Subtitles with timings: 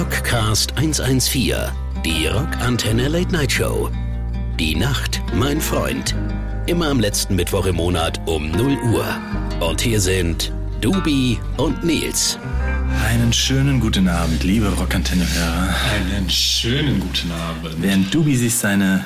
[0.00, 1.54] Rockcast 114,
[2.06, 3.90] die Rockantenne Late Night Show.
[4.58, 6.14] Die Nacht, mein Freund.
[6.66, 9.04] Immer am letzten Mittwoch im Monat um 0 Uhr.
[9.60, 12.38] Und hier sind Dubi und Nils.
[13.06, 15.68] Einen schönen guten Abend, liebe Rockantenne-Hörer.
[15.92, 17.82] Einen schönen guten Abend.
[17.82, 19.04] Während Dubi sich seine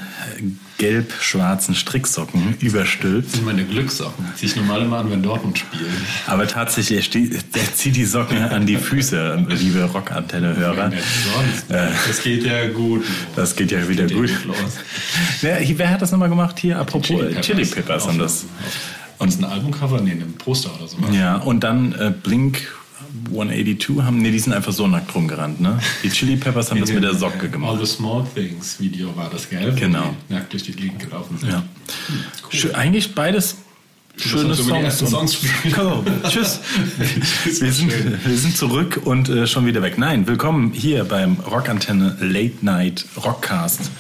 [0.79, 3.27] gelb-schwarzen Stricksocken überstülpt.
[3.27, 4.25] Das sind meine Glückssocken.
[4.37, 5.85] Ziehe ich normal immer an, wenn Dortmund spielt.
[6.27, 7.45] Aber tatsächlich, er, steht,
[7.77, 10.91] zieht die Socken an die Füße, liebe Rockantenne-Hörer.
[10.91, 11.65] Sonst.
[12.09, 13.03] Das geht ja gut.
[13.03, 13.07] Äh,
[13.37, 14.29] Das geht ja wieder Geht gut.
[14.29, 14.79] gut los.
[15.41, 16.79] Wer, hat das nochmal gemacht hier?
[16.79, 17.47] Apropos Chili Peppers.
[17.47, 18.45] Chili Peppers haben das.
[19.19, 20.01] Und ist ein Albumcover?
[20.01, 20.97] Nee, ein Poster oder so.
[21.13, 22.63] Ja, und dann äh, Blink
[23.31, 25.79] 182 haben, nee, die sind einfach so nackt rumgerannt, ne?
[26.03, 27.79] Die Chili Peppers haben das mit der Socke All gemacht.
[27.81, 29.73] the Small Things Video war das, gell?
[29.75, 30.15] Genau.
[30.29, 31.51] Nackt durch die Gegend gelaufen sind.
[31.53, 31.63] Ja.
[32.51, 33.57] Schö- Eigentlich beides
[34.17, 34.99] schöne Songs.
[34.99, 35.39] Songs.
[35.75, 36.61] Komm, tschüss.
[37.61, 37.93] wir, sind,
[38.27, 39.99] wir sind zurück und äh, schon wieder weg.
[39.99, 43.91] Nein, willkommen hier beim Rockantenne Late Night Rockcast.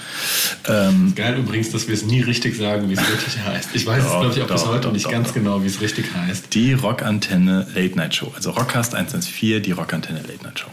[0.69, 3.71] Ähm, Geil übrigens, dass wir es nie richtig sagen, wie es wirklich heißt.
[3.75, 5.67] Ich weiß es, Doch, glaube ich, auch bis doch, heute doch, nicht ganz genau, wie
[5.69, 6.55] es richtig heißt.
[6.55, 8.33] die Rockantenne Late Night Show.
[8.35, 10.71] Also Rockcast 114, die Rockantenne Late Night Show.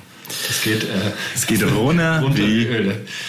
[0.49, 0.87] Es geht, äh,
[1.35, 2.67] Es geht runter, runter wie.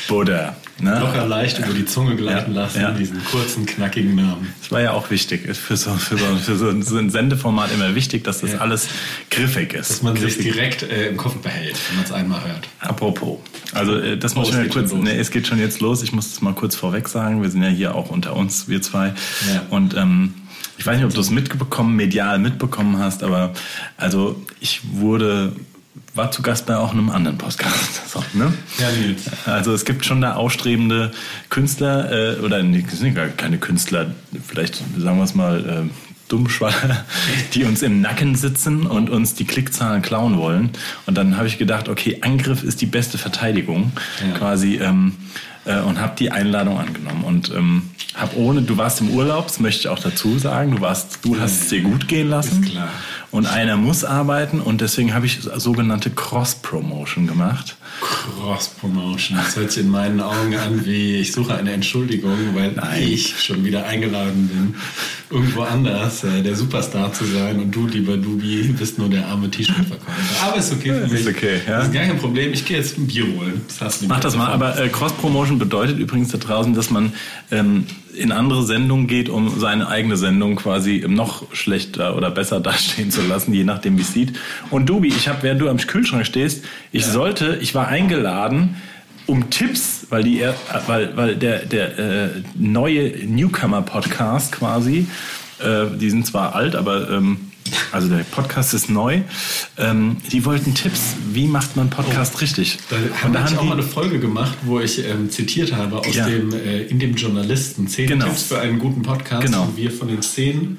[0.09, 0.57] Buddha.
[0.83, 0.99] Ne?
[0.99, 2.91] Locker leicht über die Zunge gleiten Ja, lassen, ja.
[2.91, 4.53] diesen kurzen, knackigen Namen.
[4.61, 5.43] Das war ja auch wichtig.
[5.57, 8.59] Für so, für so, für so ein- so ein Sendeformat immer wichtig, dass das Ja.
[8.59, 8.89] alles
[9.31, 9.91] griffig ist.
[9.91, 10.53] Dass man sich griffig.
[10.53, 12.69] direkt äh, im Kopf behält, wenn man es einmal hört.
[12.81, 13.39] Apropos.
[13.73, 15.03] Also äh, das Oh, muss es ich mal geht schon kurz.
[15.05, 16.03] Nee, es geht schon jetzt los.
[16.03, 17.43] Ich muss es mal kurz vorweg sagen.
[17.43, 19.13] Wir sind ja hier auch unter uns, wir zwei.
[19.71, 20.35] Und ähm,
[20.79, 23.53] ich weiß nicht, ob du es mitbekommen, medial mitbekommen hast, aber
[23.97, 25.53] also ich wurde
[26.15, 28.03] war zu Gast bei auch einem anderen Podcast.
[28.13, 28.53] So, ne?
[28.79, 29.23] Ja, Nils.
[29.47, 31.13] Also es gibt schon da ausstrebende
[31.49, 34.11] Künstler äh, oder nee, es sind gar keine Künstler,
[34.47, 35.91] vielleicht sagen wir es mal äh,
[36.29, 37.07] Dummschwaller,
[37.55, 40.71] die uns im Nacken sitzen und uns die Klickzahlen klauen wollen.
[41.07, 44.37] Und dann habe ich gedacht, okay, Angriff ist die beste Verteidigung, Ja.
[44.37, 44.77] quasi.
[44.77, 45.15] Ähm,
[45.65, 47.83] äh, und habe die Einladung angenommen und ähm,
[48.15, 51.39] habe ohne, du warst im Urlaub, das möchte ich auch dazu sagen, du warst, du
[51.39, 52.89] hast es dir gut gehen lassen Ist klar.
[53.33, 57.77] Und einer muss arbeiten und deswegen habe ich sogenannte Cross-Promotion gemacht.
[58.01, 59.39] Cross-Promotion.
[59.39, 63.03] Das hört sich in meinen Augen an wie, ich suche eine Entschuldigung, weil Nein.
[63.03, 64.75] ich schon wieder eingeladen bin,
[65.33, 69.51] irgendwo anders äh, der Superstar zu sein und du, lieber Dubi, bist nur der arme
[69.51, 70.47] T-Shirt-Verkäufer.
[70.47, 71.29] Aber ist okay für Ist mich.
[71.29, 71.79] okay, ja.
[71.79, 72.53] Das ist gar kein Problem.
[72.53, 73.61] Ich gehe jetzt ein Bier holen.
[73.79, 77.13] Das Mach das mal, aber äh, Cross-Promotion bedeutet übrigens da draußen, dass man
[77.51, 83.11] ähm, in andere Sendungen geht, um seine eigene Sendung quasi noch schlechter oder besser dastehen
[83.11, 84.39] zu lassen, je nachdem wie es sieht.
[84.71, 88.77] Und Dubi, ich habe, während du am Kühlschrank stehst, ich sollte, ich war eingeladen,
[89.27, 90.43] um Tipps, weil die,
[90.87, 95.07] weil, weil der, der äh, neue Newcomer-Podcast quasi,
[95.61, 97.39] äh, die sind zwar alt, aber ähm,
[97.93, 99.21] also der Podcast ist neu.
[99.79, 102.79] Ähm, die wollten Tipps, wie macht man Podcast richtig?
[102.91, 106.27] Da haben wir auch mal eine Folge gemacht, wo ich ähm, zitiert habe aus Ja.
[106.29, 108.27] dem äh, in dem Journalisten zehn Genau.
[108.27, 109.63] Tipps für einen guten Podcast, Genau.
[109.65, 110.79] und wir von den zehn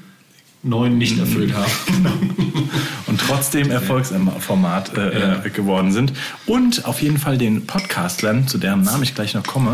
[0.63, 1.71] neun nicht erfüllt haben.
[3.07, 5.45] und trotzdem Erfolgsformat äh, Ja.
[5.45, 6.13] äh, geworden sind.
[6.45, 9.73] Und auf jeden Fall den Podcastlern, zu deren Namen ich gleich noch komme,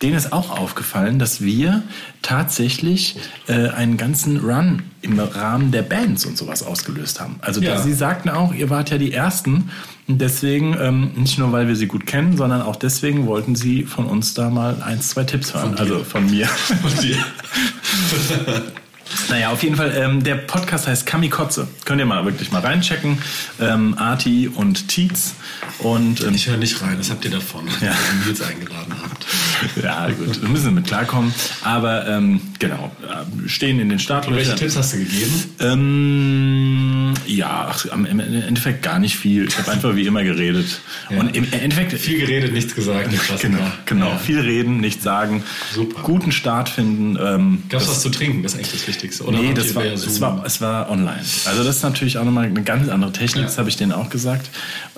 [0.00, 1.82] denen ist auch aufgefallen, dass wir
[2.22, 3.16] tatsächlich
[3.48, 7.36] äh, einen ganzen Run im Rahmen der Bands und sowas ausgelöst haben.
[7.40, 7.74] Also Ja.
[7.74, 9.70] da, sie sagten auch, ihr wart ja die Ersten.
[10.06, 13.82] Und deswegen, ähm, nicht nur weil wir sie gut kennen, sondern auch deswegen wollten sie
[13.82, 15.74] von uns da mal eins, zwei Tipps hören.
[15.74, 15.80] dir.
[15.80, 16.48] also von mir.
[16.84, 17.16] Und die-
[19.30, 21.68] Naja, auf jeden Fall, ähm, der Podcast heißt Kamikotze.
[21.84, 23.18] Könnt ihr mal wirklich mal reinchecken.
[23.60, 25.34] Ähm, Arti und Tietz.
[25.78, 27.88] Und ähm, Ich höre nicht rein, das habt ihr davon, Ja.
[27.88, 29.26] dass ihr Nils eingeladen habt.
[29.82, 31.32] ja, gut, wir müssen mit klarkommen.
[31.62, 34.56] Aber ähm, genau, äh, stehen in den Und welche Startlöchern.
[34.56, 35.44] Tipps hast du gegeben?
[35.60, 39.48] Ähm, ja, ach, im Endeffekt gar nicht viel.
[39.48, 40.80] Ich habe einfach wie immer geredet.
[41.10, 41.20] Ja.
[41.20, 43.10] Und im Endeffekt Viel geredet, nichts gesagt.
[43.40, 44.08] Genau, genau.
[44.08, 44.18] Ja.
[44.18, 45.42] Viel reden, nichts sagen.
[45.72, 46.02] Super.
[46.02, 47.18] Guten Start finden.
[47.20, 48.42] Ähm, Gab es was zu trinken?
[48.42, 49.24] Das ist eigentlich das Wichtigste.
[49.24, 51.20] Oder nee, das war, es, war, es war online.
[51.44, 54.10] Also das ist natürlich auch nochmal eine ganz andere Technik, das habe ich denen auch
[54.10, 54.50] gesagt.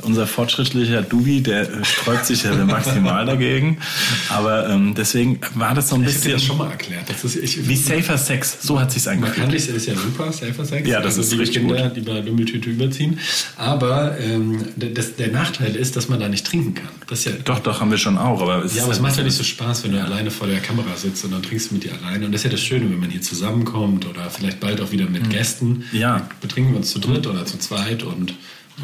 [0.02, 3.78] Unser fortschrittlicher Dubi, der sträubt sich ja maximal dagegen.
[4.28, 7.08] Aber ähm, deswegen war das so ein Ich bisschen das schon mal erklärt.
[7.08, 8.58] Das ist, ich, wie Safer Sex.
[8.62, 9.54] So hat sich's Man angefühlt.
[9.54, 10.88] das ist ja super, Safer Sex.
[10.88, 11.96] Ja, das also, ist liebe richtig Kinder, gut.
[11.96, 13.18] die bei Bimmeltüte überziehen.
[13.56, 16.88] Aber ähm, der- das, der Nachteil ist, dass man da nicht trinken kann.
[17.08, 18.42] Das ist ja, Doch, doch, haben wir schon auch.
[18.42, 20.46] Aber es ja, aber es halt macht ja nicht so Spaß, wenn du alleine vor
[20.46, 22.26] der Kamera sitzt und dann trinkst du mit dir alleine.
[22.26, 25.08] Und das ist ja das Schöne, wenn man hier zusammenkommt oder vielleicht bald auch wieder
[25.08, 25.84] mit Gästen.
[25.92, 25.98] Mhm.
[25.98, 26.18] Ja.
[26.18, 28.34] Dann betrinken wir uns zu dritt oder zu zweit und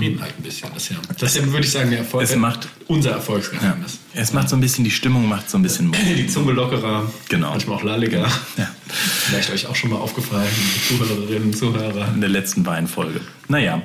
[0.01, 0.69] reden halt ein bisschen.
[0.75, 3.17] Das ist ja, das ja würde ich sagen, der Erfolg, Es macht- unser ja.
[3.17, 3.99] Erfolgsgeheimnis.
[4.15, 5.97] Es macht so ein bisschen, die Stimmung macht so ein bisschen Mut.
[6.05, 7.51] Die Zunge lockerer, Genau.
[7.51, 8.27] manchmal auch lalliger.
[8.57, 8.71] Ja.
[8.89, 10.49] Vielleicht euch auch schon mal aufgefallen,
[10.89, 12.09] Zuhörerinnen und Zuhörer.
[12.15, 13.21] in der letzten Weinfolge.
[13.49, 13.83] Naja,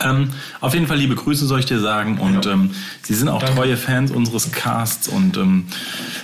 [0.00, 0.30] Ähm,
[0.60, 2.52] auf jeden Fall liebe Grüße soll ich dir sagen und Ja.
[2.52, 2.70] ähm,
[3.02, 3.56] Sie sind auch Danke.
[3.56, 5.66] treue Fans unseres Casts und ähm,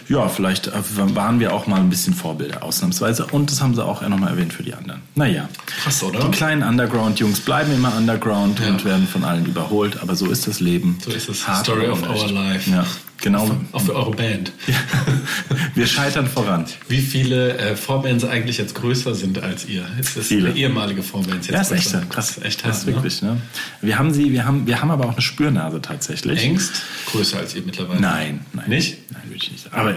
[0.09, 0.73] ja, vielleicht äh,
[1.15, 4.53] waren wir auch mal ein bisschen Vorbilder ausnahmsweise und das haben Sie auch nochmal erwähnt
[4.53, 5.01] für die anderen.
[5.15, 5.49] Naja,
[5.83, 6.21] Krass, oder?
[6.21, 8.69] die kleinen Underground-Jungs bleiben immer Underground Ja.
[8.69, 10.99] und werden von allen überholt, aber so ist das Leben.
[11.05, 11.49] So ist es.
[11.49, 12.71] Hart Story of our life.
[12.71, 12.85] Ja,
[13.21, 13.51] genau.
[13.73, 14.53] Auch für eure Band.
[15.75, 16.65] Wir scheitern voran.
[16.89, 19.85] Wie viele äh, Vorbands eigentlich jetzt größer sind als ihr?
[20.01, 20.53] Ist das Viele.
[20.53, 22.35] ehemalige Vorbands jetzt Ja, ist echt krass.
[22.35, 23.37] Das ist echt das hart, ist wirklich, ne?
[23.83, 26.41] Wir haben sie, wir haben, wir haben aber auch eine Spürnase tatsächlich.
[26.43, 26.49] ne?
[26.49, 26.83] Engst
[27.13, 28.01] größer als ihr mittlerweile?
[28.01, 28.69] Nein, nein.
[28.69, 28.97] Nicht?
[29.13, 29.77] Nein, würde ich nicht sagen.
[29.77, 29.95] Aber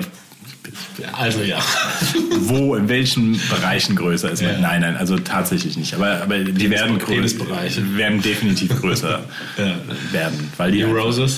[1.14, 1.60] Also ja.
[2.42, 4.52] wo, in welchen Bereichen größer ist man?
[4.54, 4.60] Ja.
[4.60, 5.94] Nein, nein, also tatsächlich nicht.
[5.94, 7.98] Aber, aber die werden größer, Penisbereiche.
[7.98, 9.24] werden definitiv größer
[9.58, 9.76] Ja.
[10.12, 10.52] werden.
[10.58, 11.38] Weil die, Die einfach- Roses?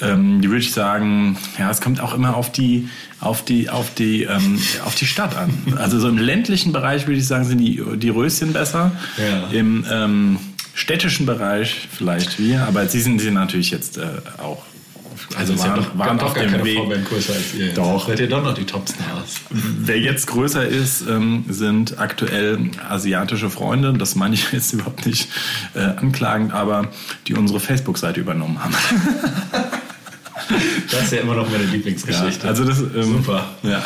[0.00, 2.88] Ähm, die würde ich sagen, ja, es kommt auch immer auf die,
[3.20, 5.50] auf die, auf die, ähm, auf die Stadt an.
[5.76, 8.92] Also so im ländlichen Bereich würde ich sagen, sind die, die Röschen besser.
[9.18, 9.58] Ja.
[9.58, 10.38] Im ähm,
[10.74, 14.06] städtischen Bereich vielleicht wir, aber sie sind, sie sind natürlich jetzt äh,
[14.38, 14.62] auch.
[15.36, 16.76] Also ja waren, doch, waren doch gar keine Weg.
[16.76, 17.66] Vorband größer als ihr.
[17.66, 17.78] jetzt.
[17.78, 18.08] Doch.
[18.08, 19.40] Seid ihr doch noch die Topstars?
[19.50, 23.92] Wer jetzt größer ist, ähm, sind aktuell asiatische Freunde.
[23.92, 25.28] Das meine ich jetzt überhaupt nicht
[25.74, 26.88] äh, anklagend, aber
[27.26, 28.74] die unsere Facebook-Seite übernommen haben.
[30.90, 32.44] Das ist ja immer noch meine Lieblingsgeschichte.
[32.44, 33.46] Ja, also das, ähm, Super.
[33.62, 33.82] Ja,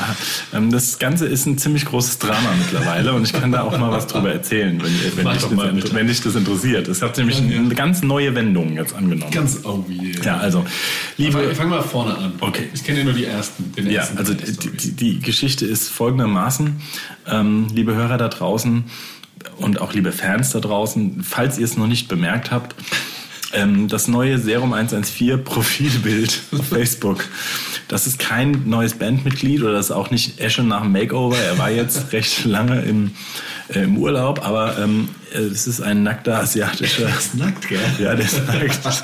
[0.55, 3.91] ähm, das Ganze ist ein ziemlich großes Drama mittlerweile und ich kann da auch mal
[3.91, 6.89] was drüber erzählen, wenn, wenn, dich, das, wenn dich das interessiert.
[6.89, 9.31] Es hat nämlich eine ganz neue Wendung jetzt angenommen.
[9.31, 10.25] Ganz oh yeah.
[10.25, 10.65] ja, also,
[11.17, 12.33] Liebe, liebe, ich fange mal vorne an.
[12.41, 12.69] Okay.
[12.73, 13.73] Ich kenne ja nur die ersten.
[13.73, 16.81] Den Ja, ersten also die, die Geschichte ist folgendermaßen,
[17.29, 18.85] ähm, liebe Hörer da draußen
[19.57, 22.75] und auch liebe Fans da draußen, falls ihr es noch nicht bemerkt habt,
[23.55, 27.25] ähm, das neue Serum 114 Profilbild auf Facebook,
[27.89, 31.39] das ist kein neues Bandmitglied oder das ist auch nicht Esche nach dem Makeover.
[31.39, 33.13] Er war jetzt recht lange im,
[33.69, 37.81] äh, im Urlaub, aber ähm, es ist ein nackter asiatischer ist nackt, gell?
[37.99, 38.81] ja, der ist nackt.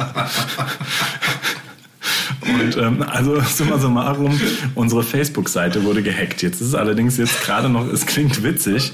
[2.43, 4.41] Und ähm, also summa summarum,
[4.75, 6.43] unsere Facebook-Seite wurde gehackt.
[6.43, 8.93] Jetzt ist es allerdings jetzt gerade noch, es klingt witzig,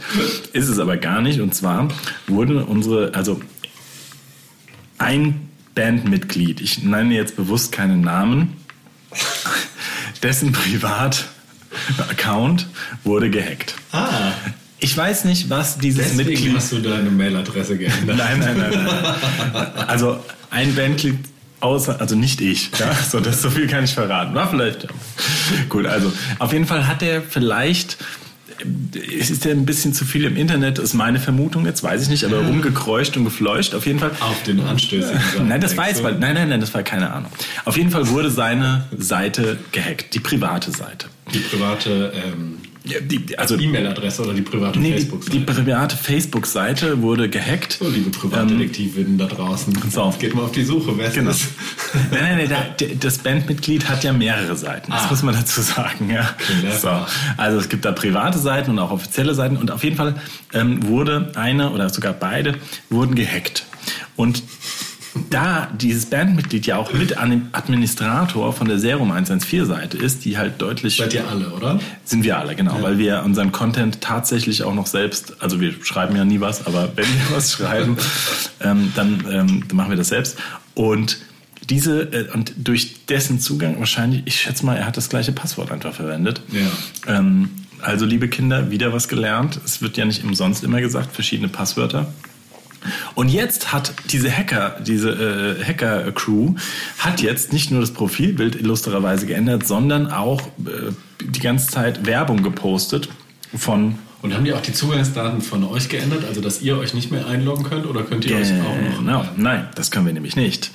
[0.53, 1.41] ist es aber gar nicht.
[1.41, 1.89] Und zwar
[2.27, 3.41] wurde unsere, also
[4.99, 5.46] ein
[5.77, 8.57] Bandmitglied, ich nenne jetzt bewusst keinen Namen,
[10.23, 12.67] dessen Privat-Account
[13.05, 13.75] wurde gehackt.
[13.93, 14.33] Ah,
[14.81, 18.17] Ich weiß nicht, was dieses deswegen Mitglied hast du deine Mailadresse geändert.
[18.17, 18.87] Nein, nein, nein, nein.
[19.87, 20.19] Also
[20.51, 21.19] ein Bandmitglied
[21.61, 22.71] außer, also nicht ich.
[22.79, 22.93] Ja?
[22.95, 24.35] So, das, so viel kann ich verraten.
[24.35, 24.89] War vielleicht.
[25.69, 27.99] Gut, also auf jeden Fall hat er vielleicht.
[29.19, 32.09] Es ist ja ein bisschen zu viel im Internet, ist meine Vermutung jetzt, weiß ich
[32.09, 33.75] nicht, aber rumgekreucht und gefleucht.
[33.75, 34.13] Auf jeden Fall.
[34.21, 35.49] Auf den anstößigen Sachen.
[35.49, 36.05] Nein, das du?
[36.05, 37.31] weil, nein, nein, nein, das war keine Ahnung.
[37.65, 41.09] Auf jeden Fall wurde seine Seite gehackt, die private Seite.
[41.33, 42.59] Die private ähm,
[42.89, 45.41] Ja, die, also E-Mail-Adresse oder die private nee, die, die Facebook-Seite.
[45.63, 47.75] private Facebook-Seite wurde gehackt.
[47.81, 49.73] So, liebe Privatdetektivinnen da draußen.
[49.91, 50.07] so.
[50.07, 51.31] Jetzt geht mal auf die Suche, wer Genau.
[51.31, 51.47] ist.
[52.11, 54.91] Nein, nein, nein, das Bandmitglied hat ja mehrere Seiten.
[54.93, 55.09] Das Ah.
[55.11, 56.11] muss man dazu sagen.
[56.11, 56.35] Ja.
[56.39, 56.77] clever.
[56.79, 57.07] So.
[57.37, 59.57] Also es gibt da private Seiten und auch offizielle Seiten.
[59.57, 60.15] Und auf jeden Fall
[60.53, 62.55] ähm, wurde eine oder sogar beide
[62.91, 63.65] wurden gehackt.
[64.17, 64.43] Und
[65.31, 70.25] da dieses Bandmitglied ja auch mit an dem Administrator von der Serum 114 Seite ist,
[70.25, 71.81] die halt deutlich Seid ihr alle, oder?
[72.05, 76.17] sind wir alle, genau, weil wir unseren Content tatsächlich auch noch selbst, also wir schreiben
[76.17, 77.97] ja nie was, aber wenn wir was schreiben,
[78.61, 80.39] ähm, dann, ähm, dann machen wir das selbst.
[80.75, 81.19] Und
[81.69, 85.73] diese, äh, und durch dessen Zugang wahrscheinlich, ich schätze mal, er hat das gleiche Passwort
[85.73, 86.43] einfach verwendet.
[86.53, 87.19] Ja.
[87.19, 87.51] Ähm,
[87.83, 89.61] also, liebe Kinder, wieder was gelernt.
[89.65, 92.13] Es wird ja nicht umsonst immer gesagt, verschiedene Passwörter.
[93.15, 96.55] Und jetzt hat diese Hacker, diese äh, Hacker-Crew,
[96.99, 100.93] hat jetzt nicht nur das Profilbild illustrerweise geändert, sondern auch äh,
[101.25, 103.09] die ganze Zeit Werbung gepostet
[103.57, 107.11] von Und haben die auch die Zugangsdaten von euch geändert, also dass ihr euch nicht
[107.11, 108.99] mehr einloggen könnt oder könnt ihr euch auch noch?
[108.99, 110.71] Genau, nein, das können wir nämlich nicht.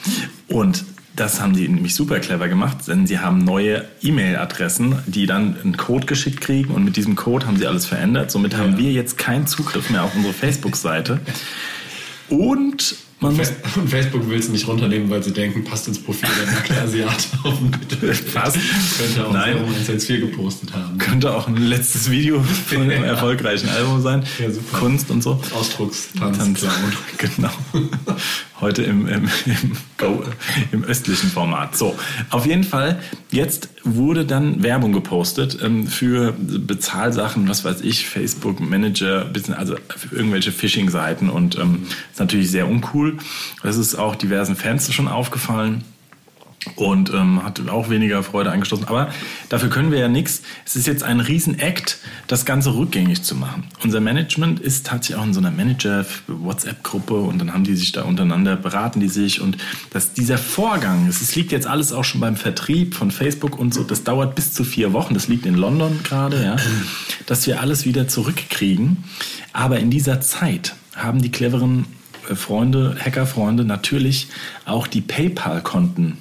[0.48, 5.58] Und das haben die nämlich super clever gemacht, denn sie haben neue E-Mail-Adressen, die dann
[5.62, 8.32] einen Code geschickt kriegen und mit diesem Code haben sie alles verändert.
[8.32, 11.20] Somit haben wir jetzt keinen Zugriff mehr auf unsere Facebook-Seite.
[12.32, 16.28] Und man muss Und Facebook will es nicht runternehmen, weil sie denken, passt ins Profil
[16.40, 17.08] der nackte
[17.44, 18.34] auf dem Bild.
[18.34, 18.58] Passt.
[18.98, 19.54] Könnte auch Nein.
[19.54, 20.98] Serum 114 gepostet haben.
[20.98, 24.24] könnte auch ein letztes Video von einem erfolgreichen Album sein.
[24.40, 24.80] Ja, super.
[24.80, 25.40] Kunst und so.
[25.54, 26.38] Ausdruckstanz.
[26.38, 26.66] Tanz.
[27.18, 27.52] Genau.
[28.62, 29.78] Heute im, im, im,
[30.72, 31.76] im östlichen Format.
[31.76, 31.98] So,
[32.30, 33.00] auf jeden Fall,
[33.32, 39.76] jetzt wurde dann Werbung gepostet ähm, für Bezahlsachen, was weiß ich, Facebook Manager, bisschen, also
[40.12, 43.18] irgendwelche Phishing-Seiten und ähm, ist natürlich sehr uncool.
[43.64, 45.84] Das ist auch diversen Fans schon aufgefallen.
[46.76, 48.88] Und ähm, hat auch weniger Freude angestoßen.
[48.88, 49.12] Aber
[49.50, 50.44] dafür können wir ja nichts.
[50.66, 53.64] Es ist jetzt ein Riesen-Act, das Ganze rückgängig zu machen.
[53.84, 58.04] Unser Management ist tatsächlich auch in so einer Manager-WhatsApp-Gruppe und dann haben die sich da
[58.04, 59.58] untereinander, beraten die sich und
[59.92, 63.84] dass dieser Vorgang, es liegt jetzt alles auch schon beim Vertrieb von Facebook und so,
[63.84, 66.56] das dauert bis zu vier Wochen, das liegt in London gerade, ja,
[67.26, 69.04] dass wir alles wieder zurückkriegen.
[69.54, 71.86] Aber in dieser Zeit haben die cleveren
[72.30, 74.28] äh, Freunde, Hackerfreunde natürlich
[74.66, 76.18] auch die PayPal-Konten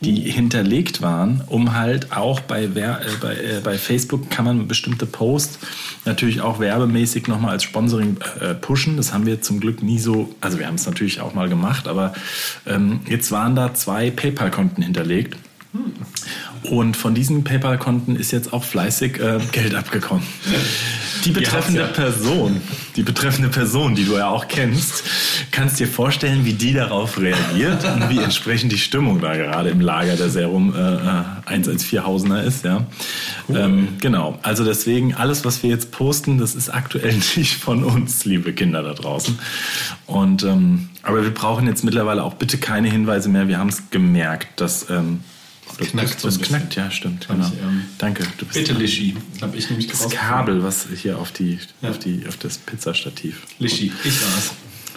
[0.00, 4.68] die hinterlegt waren, um halt auch bei, Wer äh, bei, äh, bei Facebook kann man
[4.68, 5.58] bestimmte Posts
[6.04, 8.96] natürlich auch werbemäßig nochmal als Sponsoring äh, pushen.
[8.96, 11.88] Das haben wir zum Glück nie so, also wir haben es natürlich auch mal gemacht,
[11.88, 12.14] aber
[12.66, 15.36] ähm, jetzt waren da zwei PayPal-Konten hinterlegt.
[16.64, 20.24] Und von diesen PayPal-Konten ist jetzt auch fleißig äh, Geld abgekommen.
[21.24, 21.86] Die betreffende ja.
[21.86, 22.60] Person,
[22.96, 25.04] die betreffende Person, die du ja auch kennst,
[25.50, 29.80] kannst dir vorstellen, wie die darauf reagiert und wie entsprechend die Stimmung da gerade im
[29.80, 32.64] Lager der Serum äh, 114-Hausener ist.
[32.64, 32.86] Ja.
[33.48, 33.56] Cool.
[33.56, 38.24] Ähm, genau, also deswegen alles, was wir jetzt posten, das ist aktuell nicht von uns,
[38.24, 39.38] liebe Kinder da draußen.
[40.06, 43.48] Und ähm, aber wir brauchen jetzt mittlerweile auch bitte keine Hinweise mehr.
[43.48, 45.20] Wir haben es gemerkt, dass ähm,
[45.78, 46.24] das knackt.
[46.24, 47.26] Das, das knackt, ja, stimmt.
[47.28, 47.46] Genau.
[47.46, 48.24] Ich, ähm, Danke.
[48.38, 49.16] Du bist bitte Lischi.
[49.40, 51.90] Habe ich nämlich Das Kabel, was hier auf, die, ja.
[51.90, 53.42] auf, die, auf das Pizzastativ.
[53.58, 54.52] Lischi, ich war's.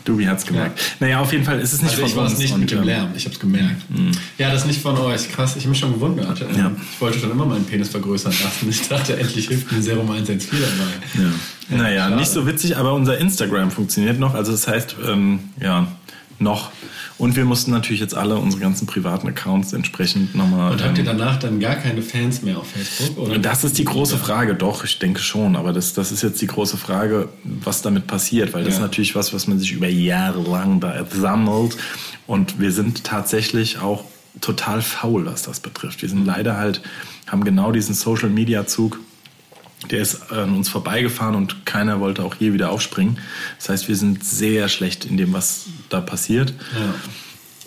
[0.07, 0.79] Dubi hat's gemerkt.
[0.79, 0.85] Ja.
[0.99, 2.33] Naja, auf jeden Fall ist es nicht also von uns.
[2.33, 3.09] Ich war es nicht mit dem ähm, Lärm.
[3.15, 3.89] Ich hab's gemerkt.
[3.89, 4.11] Mhm.
[4.37, 5.29] Ja, das ist nicht von euch.
[5.31, 6.39] Krass, ich habe mich schon gewundert.
[6.39, 6.71] Ja.
[6.93, 8.69] Ich wollte schon immer meinen Penis vergrößern lassen.
[8.69, 11.23] Ich dachte, endlich hilft mir Serum 114 dabei.
[11.23, 11.31] Ja.
[11.69, 14.33] Ja, naja, nicht so witzig, aber unser Instagram funktioniert noch.
[14.33, 15.87] Also das heißt, ähm, ja,
[16.39, 16.71] noch.
[17.17, 20.73] Und wir mussten natürlich jetzt alle unsere ganzen privaten Accounts entsprechend nochmal.
[20.73, 23.17] Und habt ihr ähm, danach dann gar keine Fans mehr auf Facebook?
[23.17, 23.39] Oder?
[23.39, 25.55] Das ist die große Frage, doch, ich denke schon.
[25.55, 28.77] Aber das, das ist jetzt die große Frage, was damit passiert, weil das ja.
[28.77, 31.77] ist natürlich was, was man sich über Jahre lang da sammelt.
[32.27, 34.03] Und wir sind tatsächlich auch
[34.39, 36.03] total faul, was das betrifft.
[36.03, 36.81] Wir sind leider halt,
[37.25, 38.99] haben genau diesen Social Media Zug
[39.91, 43.19] der ist an uns vorbeigefahren und keiner wollte auch je wieder aufspringen.
[43.57, 46.53] Das heißt, wir sind sehr schlecht in dem, was da passiert.
[46.73, 46.93] Ja.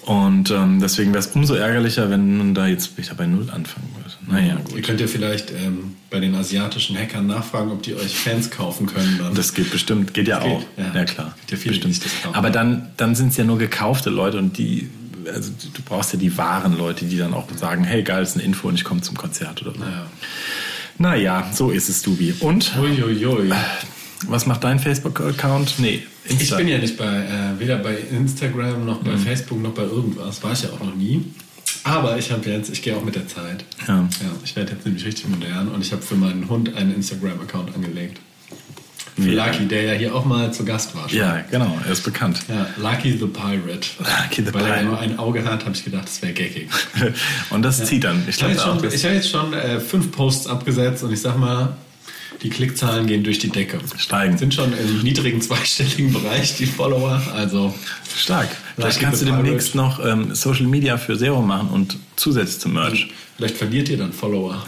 [0.02, 3.88] Und ähm, deswegen wäre es umso ärgerlicher, wenn man da jetzt wieder bei Null anfangen
[3.95, 4.11] würde.
[4.26, 4.76] Naja, gut.
[4.76, 8.87] Ihr könnt ja vielleicht ähm, bei den asiatischen Hackern nachfragen, ob die euch Fans kaufen
[8.87, 9.19] können.
[9.19, 9.35] Dann.
[9.35, 10.59] Das geht bestimmt, geht ja das auch.
[10.59, 10.95] Geht, ja.
[10.95, 11.05] ja.
[11.05, 11.35] klar.
[11.43, 12.37] Geht ja viele, bestimmt.
[12.37, 14.88] Aber dann, dann sind es ja nur gekaufte Leute und die,
[15.26, 18.45] also du brauchst ja die wahren Leute, die dann auch sagen, hey, geil, ist eine
[18.45, 19.81] Info und ich komme zum Konzert oder so.
[19.81, 20.07] Ja.
[21.00, 22.35] Naja, so ist es, Dubi.
[22.40, 22.76] Und?
[22.78, 23.50] Uiuiui.
[24.28, 25.76] Was macht dein Facebook-Account?
[25.78, 26.42] Nee, Insta.
[26.42, 29.19] Ich bin ja nicht bei, äh, weder bei Instagram noch bei mhm.
[29.21, 30.42] Facebook noch bei irgendwas.
[30.42, 31.25] War ich ja auch noch nie.
[31.85, 33.64] Aber ich habe jetzt, ich gehe auch mit der Zeit.
[33.88, 33.97] Ja.
[33.97, 37.75] ja ich werde jetzt nämlich richtig modern und ich habe für meinen Hund einen Instagram-Account
[37.75, 38.21] angelegt.
[39.17, 41.09] Für Lucky, der ja hier auch mal zu Gast war.
[41.09, 41.19] Schon.
[41.19, 42.40] Ja, genau, er ist bekannt.
[42.49, 43.88] Ja, Lucky the Pirate.
[43.99, 44.75] Lucky the Weil Pirate.
[44.75, 46.69] er nur ein Auge hat, habe ich gedacht, das wäre gaggig.
[47.50, 47.85] und das ja.
[47.85, 48.23] zieht dann.
[48.29, 51.76] Ich, ich habe jetzt, hab jetzt schon äh, fünf Posts abgesetzt und ich sag mal,
[52.43, 53.79] die Klickzahlen gehen durch die Decke.
[53.99, 54.38] Steigen.
[54.38, 57.21] Sind schon im niedrigen zweistelligen Bereich, die Follower.
[57.35, 57.75] Also
[58.20, 58.48] stark.
[58.76, 63.08] Vielleicht kannst du demnächst noch ähm, Social Media für Serum machen und zusätzlich zum Merch.
[63.36, 64.62] Vielleicht verliert ihr dann Follower.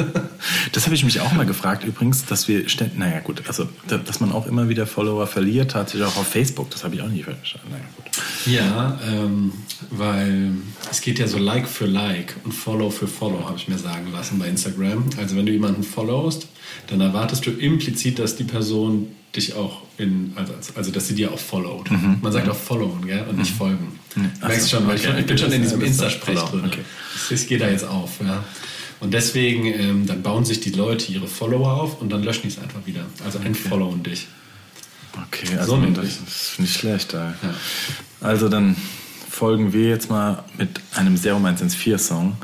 [0.72, 4.20] das habe ich mich auch mal gefragt übrigens, dass wir ständig, naja gut, also dass
[4.20, 7.24] man auch immer wieder Follower verliert, tatsächlich auch auf Facebook, das habe ich auch nicht
[7.24, 7.68] verstanden.
[7.70, 8.06] Naja, gut.
[8.44, 9.52] Ja, ähm,
[9.90, 10.52] weil
[10.90, 14.12] es geht ja so Like für Like und Follow für Follow, habe ich mir sagen
[14.12, 15.06] lassen bei Instagram.
[15.16, 16.46] Also wenn du jemanden followst,
[16.88, 21.32] dann erwartest du implizit, dass die Person dich auch in, also, also dass sie dir
[21.32, 21.90] auch followt.
[21.90, 22.18] Mhm.
[22.22, 22.52] Man sagt mhm.
[22.52, 23.24] auch followen, gell?
[23.28, 23.58] Und nicht mhm.
[23.58, 23.98] folgen.
[24.14, 24.30] Mhm.
[24.40, 25.10] Du merkst schon, weil okay.
[25.12, 26.64] ich, ich, bin schon in diesem Insta-Sprech drin.
[26.66, 26.84] Okay.
[27.30, 28.44] Das geht da jetzt auf, ja.
[29.00, 32.48] Und deswegen, ähm, dann bauen sich die Leute ihre Follower auf und dann löschen die
[32.48, 33.06] es einfach wieder.
[33.24, 33.48] Also okay.
[33.48, 34.26] entfollowen dich.
[35.26, 37.12] Okay, also so das ist nicht schlecht.
[37.12, 37.34] Ja.
[38.20, 38.76] Also dann
[39.28, 42.36] folgen wir jetzt mal mit einem Serum 114 Song.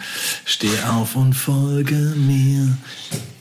[0.44, 2.76] Steh auf und folge mir.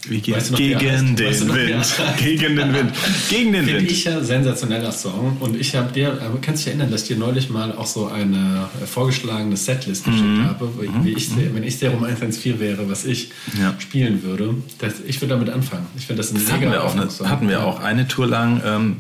[0.10, 0.52] Wie geht es?
[0.52, 1.86] Gegen den Wind.
[2.18, 2.92] Gegen den Wind.
[3.30, 3.78] Gegen den Wind.
[3.78, 5.38] Finde ich ja sensationeller Song.
[5.40, 8.08] Und ich habe dir, äh, kannst dich erinnern, dass ich dir neulich mal auch so
[8.08, 10.46] eine äh, vorgeschlagene Setlist geschickt mhm.
[10.46, 11.18] habe, wie mhm.
[11.18, 13.74] ich, wenn ich Serum 114 wäre, was ich ja.
[13.80, 14.56] spielen würde.
[14.80, 15.88] Das, ich würde damit anfangen.
[15.98, 18.62] Ich finde das ein das hatten wir auch, eine, hatten wir auch eine Tour lang.
[18.66, 18.98] Ähm,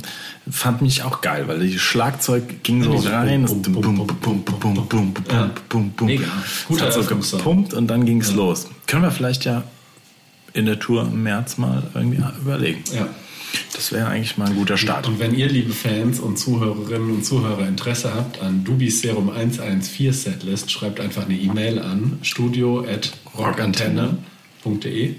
[0.49, 3.47] fand mich auch geil, weil das Schlagzeug ging so rein.
[6.01, 6.25] Mega.
[6.67, 8.67] Guter hat so gepumpt und dann ging es los.
[8.87, 9.63] Können wir vielleicht ja
[10.53, 12.83] in der Tour im März mal irgendwie überlegen.
[12.93, 13.07] Ja.
[13.73, 15.07] Das wäre eigentlich mal ein guter Start.
[15.07, 20.13] Und wenn ihr, liebe Fans und Zuhörerinnen und Zuhörer, Interesse habt an Dubis Serum 114
[20.13, 25.15] Setlist, schreibt einfach eine E-Mail an studio.rockantenne.de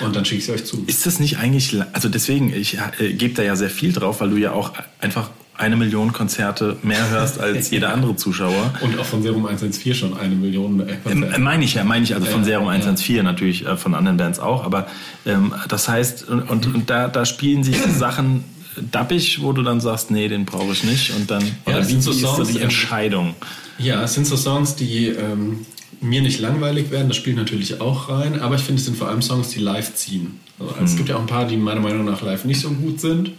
[0.00, 0.84] Und dann schicke ich sie euch zu.
[0.86, 4.30] Ist das nicht eigentlich, also deswegen, ich äh, gebe da ja sehr viel drauf, weil
[4.30, 8.74] du ja auch einfach eine Million Konzerte mehr hörst als jeder andere Zuschauer.
[8.80, 11.36] Und auch von Serum 114 schon eine Million äh, Konzerte.
[11.36, 13.22] Ähm, meine ich ja, meine ich also von Serum 114 ja.
[13.22, 14.64] natürlich, äh, von anderen Bands auch.
[14.64, 14.86] Aber
[15.26, 18.44] ähm, das heißt, und, und, da, da spielen sich Sachen
[18.90, 21.14] dappig, wo du dann sagst, nee, den brauche ich nicht.
[21.14, 23.34] Und dann, ja, oder wie so ist so die Entscheidung?
[23.78, 25.66] Ja, es sind so Songs, die ähm,
[26.00, 29.08] mir nicht langweilig werden, das spielt natürlich auch rein, aber ich finde, es sind vor
[29.08, 30.40] allem Songs, die live ziehen.
[30.58, 30.84] Also, mhm.
[30.84, 33.32] Es gibt ja auch ein paar, die meiner Meinung nach live nicht so gut sind.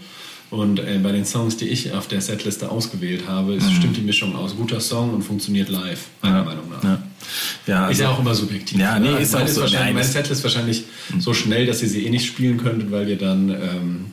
[0.51, 3.75] Und äh, bei den Songs, die ich auf der Setliste ausgewählt habe, ist, mhm.
[3.75, 4.55] stimmt die Mischung aus.
[4.55, 6.43] Guter Song und funktioniert live, meiner ja.
[6.43, 6.83] Meinung nach.
[6.83, 7.03] Ja.
[7.67, 8.77] Ja, ist also, ja auch immer subjektiv.
[8.77, 9.61] Ja, nee, ist also auch so.
[9.61, 10.83] Wahrscheinlich, meine Setlist ist wahrscheinlich
[11.19, 14.05] so schnell, dass ihr sie eh nicht spielen könntet, weil wir dann ähm,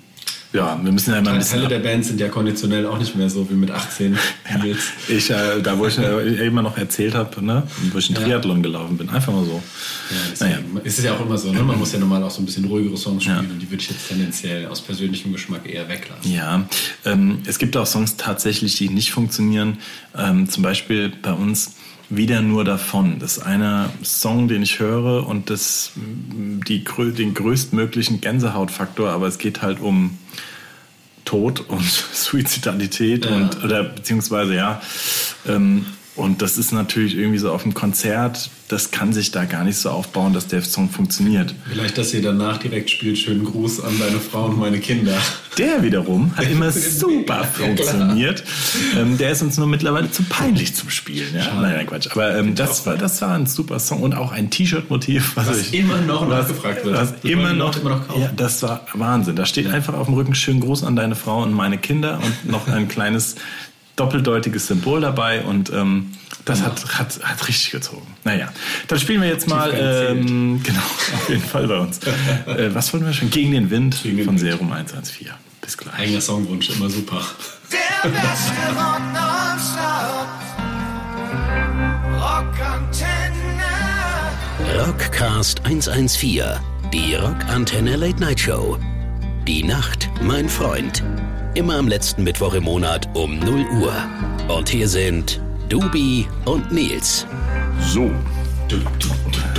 [0.52, 1.62] ja, wir müssen ja immer ein bisschen.
[1.62, 4.12] Teile der Bands sind ja konditionell auch nicht mehr so wie mit 18
[4.48, 4.64] ja,
[5.08, 8.62] Ich, äh, da wo ich äh, immer noch erzählt habe, ne, wo ich einen Triathlon
[8.62, 9.62] gelaufen bin, einfach mal so.
[10.10, 10.58] Ja, naja.
[10.84, 11.62] ist es ja auch immer so, ne?
[11.62, 13.50] Man muss ja normal auch so ein bisschen ruhigere Songs spielen ja.
[13.50, 16.32] und die würde ich jetzt tendenziell aus persönlichem Geschmack eher weglassen.
[16.32, 16.66] Ja,
[17.04, 19.78] ähm, es gibt auch Songs tatsächlich, die nicht funktionieren.
[20.16, 21.74] Ähm, zum Beispiel bei uns
[22.10, 23.18] wieder nur davon.
[23.18, 29.38] Das ist einer Song, den ich höre und das die, den größtmöglichen Gänsehautfaktor, aber es
[29.38, 30.18] geht halt um
[31.24, 33.36] Tod und Suizidalität ja.
[33.36, 34.80] und oder beziehungsweise ja
[35.46, 35.84] ähm,
[36.18, 39.78] und das ist natürlich irgendwie so auf dem Konzert, das kann sich da gar nicht
[39.78, 41.54] so aufbauen, dass der Song funktioniert.
[41.70, 45.16] Vielleicht, dass ihr danach direkt spielt, schönen Gruß an deine Frau und meine Kinder.
[45.56, 48.44] Der wiederum hat immer super funktioniert.
[48.96, 51.34] Ähm, der ist uns nur mittlerweile zu peinlich zum Spielen.
[51.34, 51.54] Ja?
[51.54, 52.08] Nein, nein, Quatsch.
[52.10, 55.60] Aber ähm, das, war, das war ein super Song und auch ein T-Shirt-Motiv, was, was
[55.60, 56.96] ich, immer noch was, nachgefragt wird.
[56.96, 58.22] Was immer noch, immer noch kaufen.
[58.22, 59.36] Ja, das war Wahnsinn.
[59.36, 59.72] Da steht ja.
[59.72, 62.88] einfach auf dem Rücken schönen Gruß an deine Frau und meine Kinder und noch ein
[62.88, 63.36] kleines
[63.98, 66.12] doppeldeutiges Symbol dabei und ähm,
[66.44, 66.70] das genau.
[66.70, 68.06] hat, hat, hat richtig gezogen.
[68.24, 68.52] Naja,
[68.86, 71.98] dann spielen wir jetzt mal, ähm, genau, auf jeden Fall bei uns.
[72.46, 73.30] äh, was wollen wir schon?
[73.30, 75.32] Gegen den Wind Gegen von Serum 114.
[75.60, 75.98] Bis gleich.
[75.98, 77.20] Eigener Songwunsch, immer super.
[77.70, 78.98] Der beste Rock.
[82.18, 83.26] Rockantenne.
[84.86, 86.42] Rockcast 114.
[86.92, 88.78] Die Rockantenne Late Night Show.
[89.46, 91.02] Die Nacht, mein Freund.
[91.58, 93.92] Immer am letzten Mittwoch im Monat um 0 Uhr.
[94.46, 97.26] Und hier sind Dubi und Nils.
[97.80, 98.12] So.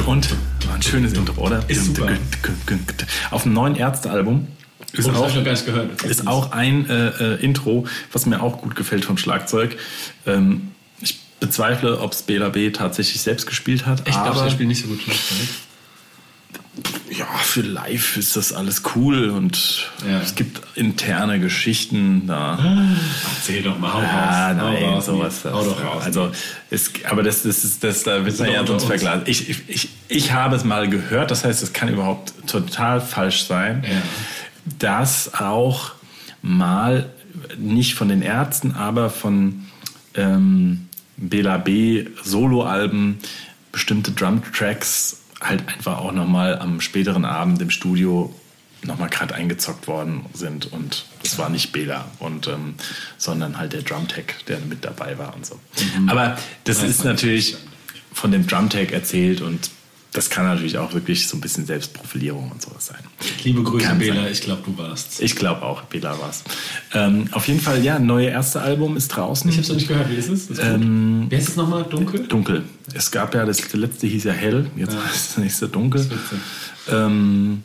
[0.05, 0.29] Und
[0.73, 1.61] ein schönes Intro, oder?
[1.67, 2.13] Ist super.
[3.31, 4.47] Auf dem neuen Ärztealbum
[4.93, 9.03] ist, oh, auch, gehört, ist auch ein äh, äh, Intro, was mir auch gut gefällt
[9.03, 9.75] vom Schlagzeug.
[10.25, 10.69] Ähm,
[11.01, 14.07] ich bezweifle, ob es Bela B tatsächlich selbst gespielt hat.
[14.07, 15.49] Ich glaube, er spielt nicht so gut Schlagzeug
[17.19, 20.21] ja, für live ist das alles cool und ja.
[20.21, 22.57] es gibt interne Geschichten da.
[23.35, 24.57] Erzähl doch mal, hau ja, raus.
[24.57, 25.41] Nein, hau sowas.
[25.43, 26.03] Das, hau doch raus.
[26.05, 26.31] Also,
[26.69, 29.23] es, aber das, das, ist, das, da wird man ja sonst vergleichen.
[29.25, 33.43] Ich, ich, ich, ich habe es mal gehört, das heißt, es kann überhaupt total falsch
[33.43, 34.01] sein, ja.
[34.79, 35.91] dass auch
[36.41, 37.09] mal
[37.57, 39.65] nicht von den Ärzten, aber von
[40.15, 42.05] ähm, Bela B.
[42.23, 43.19] Soloalben
[43.73, 48.33] bestimmte Drum-Tracks halt einfach auch nochmal am späteren Abend im Studio
[48.83, 52.75] nochmal gerade eingezockt worden sind und das war nicht Bela und ähm,
[53.17, 55.59] sondern halt der Drumtech, der mit dabei war und so.
[55.97, 56.09] Mhm.
[56.09, 57.57] Aber das ist natürlich
[58.13, 59.69] von dem Drumtech erzählt und
[60.11, 62.99] das kann natürlich auch wirklich so ein bisschen Selbstprofilierung und sowas sein.
[63.43, 64.31] Liebe Grüße, kann Bela, sein.
[64.31, 65.21] ich glaube, du warst.
[65.21, 66.43] Ich glaube auch, Bela war's.
[66.93, 69.47] Ähm, auf jeden Fall, ja, neue erste Album ist draußen.
[69.49, 70.49] Ich habe es noch nicht gehört, wie ist es?
[70.49, 71.83] Ist ähm, Wie heißt es nochmal?
[71.83, 72.25] Dunkel?
[72.27, 72.63] Dunkel.
[72.93, 75.03] Es gab ja, das letzte hieß ja hell, jetzt ja.
[75.03, 76.09] heißt das nächste dunkel.
[76.89, 77.61] Ähm,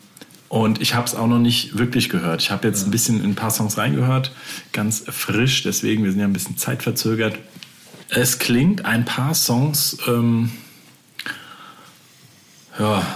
[0.50, 2.42] und ich habe es auch noch nicht wirklich gehört.
[2.42, 2.88] Ich habe jetzt ja.
[2.88, 4.32] ein bisschen in ein paar Songs reingehört,
[4.72, 7.38] ganz frisch, deswegen, wir sind ja ein bisschen zeitverzögert.
[8.10, 10.50] Es klingt ein paar Songs ähm,
[12.78, 13.06] ja,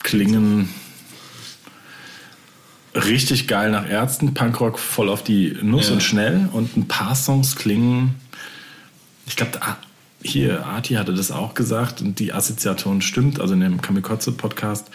[0.00, 0.68] klingen
[2.94, 5.94] richtig geil nach Ärzten, Punkrock voll auf die Nuss ja.
[5.94, 8.16] und schnell und ein paar Songs klingen,
[9.26, 9.58] ich glaube,
[10.22, 14.90] hier, Arti hatte das auch gesagt und die Assoziation stimmt, also in dem Kamikotze-Podcast,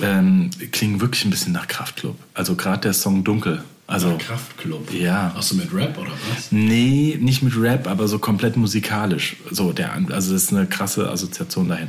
[0.00, 2.16] ähm, klingen wirklich ein bisschen nach Kraftclub.
[2.34, 4.92] Also gerade der Song Dunkel also Kraftclub.
[4.92, 5.32] Ja.
[5.34, 6.52] Hast du mit Rap oder was?
[6.52, 9.36] Nee, nicht mit Rap, aber so komplett musikalisch.
[9.50, 11.88] So der also das ist eine krasse Assoziation dahin.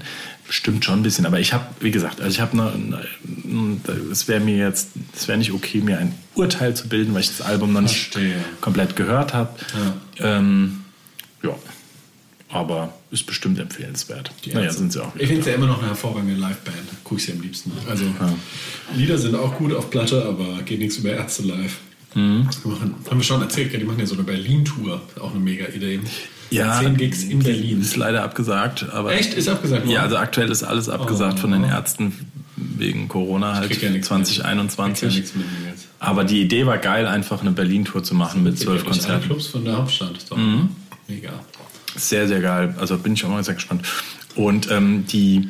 [0.49, 3.05] Stimmt schon ein bisschen, aber ich habe, wie gesagt, also ich habe eine,
[4.09, 7.35] es wäre mir jetzt, es wäre nicht okay, mir ein Urteil zu bilden, weil ich
[7.35, 8.45] das Album noch nicht Verstehe.
[8.61, 9.53] komplett gehört habe.
[10.19, 10.37] Ja.
[10.37, 10.85] Ähm,
[11.43, 11.53] ja.
[12.47, 14.31] Aber ist bestimmt empfehlenswert.
[14.45, 15.13] Die naja, sind sie auch.
[15.17, 17.03] Ich finde es ja immer noch eine hervorragende Liveband.
[17.03, 17.73] Gucke ich sie am liebsten.
[17.89, 18.33] Also ja.
[18.95, 21.77] Lieder sind auch gut auf Platte, aber geht nichts über Ärzte live.
[22.15, 22.49] Mhm.
[22.63, 25.01] Machen, haben wir schon erzählt, die machen ja so eine Berlin-Tour.
[25.19, 25.99] Auch eine mega Idee.
[26.49, 27.81] Ja, 10 Gigs in Berlin.
[27.81, 28.87] Ist leider abgesagt.
[28.91, 29.35] Aber Echt?
[29.35, 29.93] Ist abgesagt worden?
[29.93, 31.41] Ja, also aktuell ist alles abgesagt oh.
[31.41, 32.13] von den Ärzten
[32.55, 35.13] wegen Corona halt krieg ja nichts 2021.
[35.13, 35.41] Krieg ja.
[35.99, 39.27] Aber die Idee war geil, einfach eine Berlin-Tour zu machen mit zwölf Konzerten.
[39.27, 40.17] Clubs von der Hauptstadt.
[40.17, 40.69] Ist doch Mhm.
[41.07, 41.31] Mega.
[41.95, 42.75] Sehr, sehr geil.
[42.79, 43.83] Also bin ich auch mal sehr gespannt.
[44.35, 45.49] Und ähm, die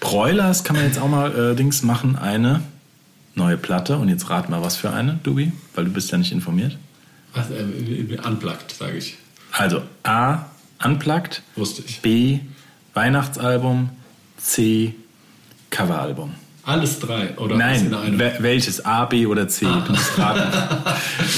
[0.00, 2.62] Broilers kann man jetzt auch mal äh, Dings machen, eine
[3.36, 3.96] neue Platte.
[3.96, 6.76] Und jetzt rat mal, was für eine, Dubi, weil du bist ja nicht informiert.
[7.34, 9.16] Was, äh, unplugged, sage ich.
[9.52, 10.46] Also A,
[10.84, 12.00] Unplugged, Wusste ich.
[12.00, 12.40] B,
[12.94, 13.90] Weihnachtsalbum,
[14.38, 14.94] C,
[15.70, 16.34] Coveralbum.
[16.64, 17.30] Alles drei.
[17.38, 17.92] Oder Nein,
[18.40, 18.84] welches?
[18.84, 19.66] A, B oder C?
[19.66, 20.52] Du musst raten.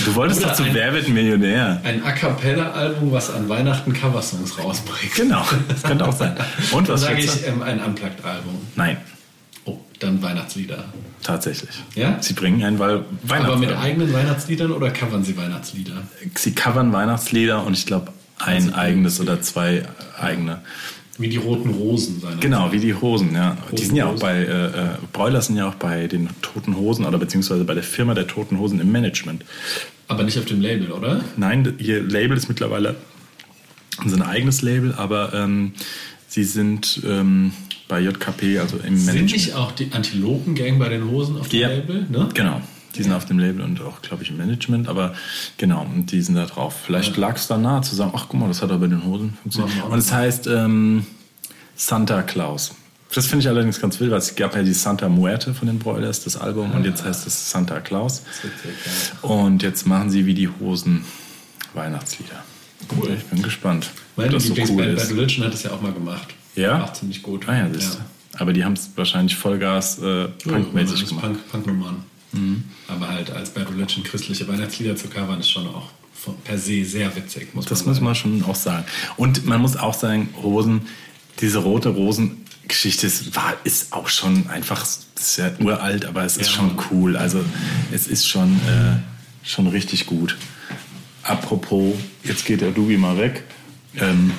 [0.07, 1.81] Du wolltest Oder doch zu ein- Wer wird Millionär?
[1.85, 5.15] Ein A Cappella-Album, was an Weihnachten Coversongs rausbringt.
[5.17, 6.35] Genau, das könnte auch sein.
[6.73, 7.49] Und Dann was sage schätzt ich du?
[7.49, 8.55] ähm, ein Unplugged-Album.
[8.75, 8.97] Nein,
[10.01, 10.85] dann Weihnachtslieder.
[11.23, 11.71] tatsächlich.
[11.95, 12.19] Ja?
[12.21, 16.03] Sie bringen ein Weil Aber mit eigenen Weihnachtsliedern oder covern sie Weihnachtslieder?
[16.35, 19.83] Sie covern Weihnachtslieder und ich glaube ein Also, eigenes oder zwei
[20.21, 20.61] eigene.
[21.19, 23.57] Wie die roten Rosen seiner Genau, wie die Hosen, ja.
[23.73, 24.71] Die sind ja auch bei, äh, äh,
[25.13, 28.59] Broilers sind ja auch bei den Toten Hosen oder beziehungsweise bei der Firma der Toten
[28.59, 29.45] Hosen im Management.
[30.07, 31.23] Aber nicht auf dem Label, oder?
[31.37, 32.95] Nein, ihr Label ist mittlerweile
[34.03, 35.73] unser eigenes Label, aber ähm,
[36.29, 37.53] sie sind ähm,
[37.89, 39.33] bei JKP, also im Sind Management.
[39.33, 41.69] nicht auch die Antilopen-Gang bei den Hosen auf dem Ja.
[41.69, 42.07] Label?
[42.09, 42.29] Ne?
[42.35, 42.61] Genau.
[42.95, 45.15] Die sind auf dem Label und auch, glaube ich, im Management, aber
[45.57, 46.75] genau, und die sind da drauf.
[46.85, 49.05] Vielleicht lag es da nahe zu sagen, ach guck mal, das hat aber bei den
[49.05, 49.85] Hosen funktioniert.
[49.85, 51.07] Und es heißt ähm,
[51.77, 52.75] Santa Claus.
[53.15, 55.79] Das finde ich allerdings ganz wild, weil es gab ja die Santa Muerte von den
[55.79, 58.23] Broilers, das Album, und jetzt heißt es Santa Claus.
[59.23, 61.05] Und jetzt machen sie wie die Hosen
[61.75, 62.43] Weihnachtslieder.
[62.97, 63.15] Cool.
[63.17, 64.97] Ich bin gespannt, Meine das so cool Lieblingsband.
[64.99, 66.35] Bad Religion hat es ja auch mal gemacht.
[66.63, 66.81] Ja?
[66.81, 67.49] War ziemlich gut.
[67.49, 67.99] Ah ja, siehst du.
[68.41, 71.25] Aber die haben es wahrscheinlich Vollgas äh, punkmäßig das gemacht.
[71.27, 71.35] Mhm.
[71.35, 72.05] Punk, Punknummern.
[72.89, 76.85] Aber halt als Bad Religion christliche Weihnachtslieder zu covern, ist schon auch von, per se
[76.85, 78.85] sehr witzig, muss Das man muss man schon auch sagen.
[79.17, 80.83] Und man muss auch sagen, Rosen,
[81.41, 86.51] diese rote Rosen-Geschichte ist, war, ist auch schon einfach, ist ja uralt, aber es ist
[86.51, 86.57] Ja.
[86.57, 87.17] schon cool.
[87.17, 87.43] Also
[87.93, 88.99] es ist schon, äh,
[89.43, 90.37] schon richtig gut.
[91.23, 91.95] Apropos,
[92.25, 93.43] jetzt geht der Dubi mal weg.
[93.97, 94.33] Ähm,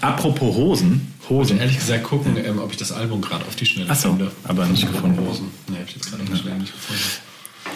[0.00, 1.58] apropos Hosen, Ich Hosen.
[1.58, 4.30] ehrlich gesagt gucken, ähm, ob ich das Album gerade auf die Schnelle Ach so, finde.
[4.44, 5.18] aber nicht gefunden.
[5.18, 5.46] Rosen.
[5.68, 7.02] Nee, hab ich jetzt gerade die Schnelle nicht gefunden.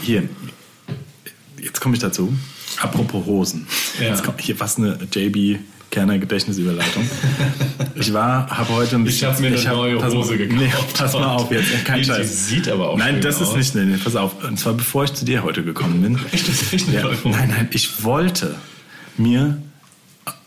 [0.02, 0.28] Hier,
[1.62, 2.32] jetzt komme ich dazu.
[2.80, 3.66] Apropos Hosen.
[4.00, 4.08] Ja.
[4.08, 5.60] Jetzt kommt hier fast eine JB
[5.90, 7.08] Kerner Gedächtnisüberleitung.
[7.96, 10.60] Ich war, habe heute ein Ich habe mir eine hab- neue pass Hose gekauft.
[10.60, 12.48] Nee, pass mal auf jetzt, kein Die- die Scheiß.
[12.48, 13.56] sieht aber auch Nein, das ist aus.
[13.56, 14.42] nicht, nee, nee, pass auf.
[14.42, 16.18] Und zwar bevor ich zu dir heute gekommen bin.
[16.32, 18.56] Echt, das ist echt eine Ja, nein, nein, ich wollte
[19.16, 19.62] mir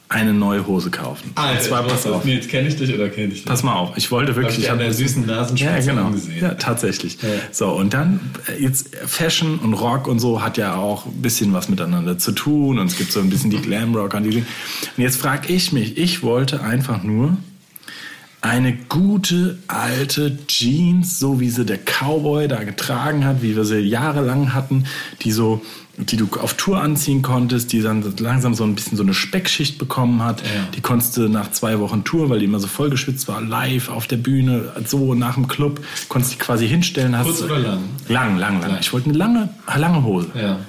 [0.10, 1.32] eine neue Hose kaufen.
[1.36, 2.26] Und zwar, pass auf.
[2.26, 3.46] Jetzt kenne ich dich oder kenne ich dich?
[3.46, 4.60] Pass mal auf, ich wollte Hab wirklich.
[4.60, 6.08] ich an der süßen Nasenspitze Ja, genau.
[6.08, 6.42] angesehen.
[6.42, 7.18] Ja, tatsächlich.
[7.22, 7.28] Ja.
[7.52, 11.52] So, und dann äh, jetzt Fashion und Rock und so hat ja auch ein bisschen
[11.52, 14.46] was miteinander zu tun und es gibt so ein bisschen die Glamrock und die Dinge.
[14.96, 17.36] Und jetzt frage ich mich, ich wollte einfach nur
[18.40, 23.80] eine gute alte Jeans, so wie sie der Cowboy da getragen hat, wie wir sie
[23.80, 24.86] jahrelang hatten,
[25.24, 25.62] die so,
[25.98, 29.80] die du auf Tour anziehen konntest, die dann langsam so ein bisschen so eine Speckschicht
[29.80, 30.42] bekommen hat.
[30.42, 30.68] Ja.
[30.76, 34.06] Die konntest du nach zwei Wochen Tour, weil die immer so vollgeschwitzt war, live auf
[34.06, 37.18] der Bühne, so nach dem Club, konntest die quasi hinstellen.
[37.18, 37.80] Hast Kurz oder lang?
[38.08, 38.72] Lang, lang, lang.
[38.72, 38.80] Lang.
[38.80, 40.28] Ich wollte eine lange, lange Hose.
[40.36, 40.60] Ja.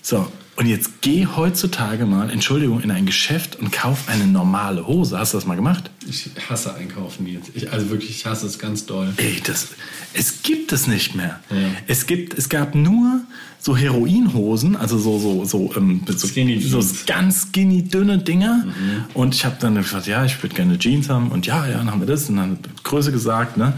[0.00, 5.16] So, und jetzt geh heutzutage mal, Entschuldigung, in ein Geschäft und kauf eine normale Hose.
[5.16, 5.88] Hast du das mal gemacht?
[6.08, 7.52] Ich hasse Einkaufen jetzt.
[7.54, 9.12] Ich, also wirklich, ich hasse es ganz doll.
[9.18, 9.68] Ey, das,
[10.14, 11.38] es gibt es nicht mehr.
[11.48, 11.56] Ja.
[11.86, 13.20] Es gibt, es gab nur
[13.60, 18.64] so Heroinhosen, also so so so, ähm, so, Skinny so ganz skinny dünne Dinger.
[18.64, 19.04] Mhm.
[19.14, 21.30] Und ich habe dann gesagt, ja, ich würde gerne Jeans haben.
[21.30, 23.74] Und ja, ja, dann haben wir das und dann Größe gesagt, ne?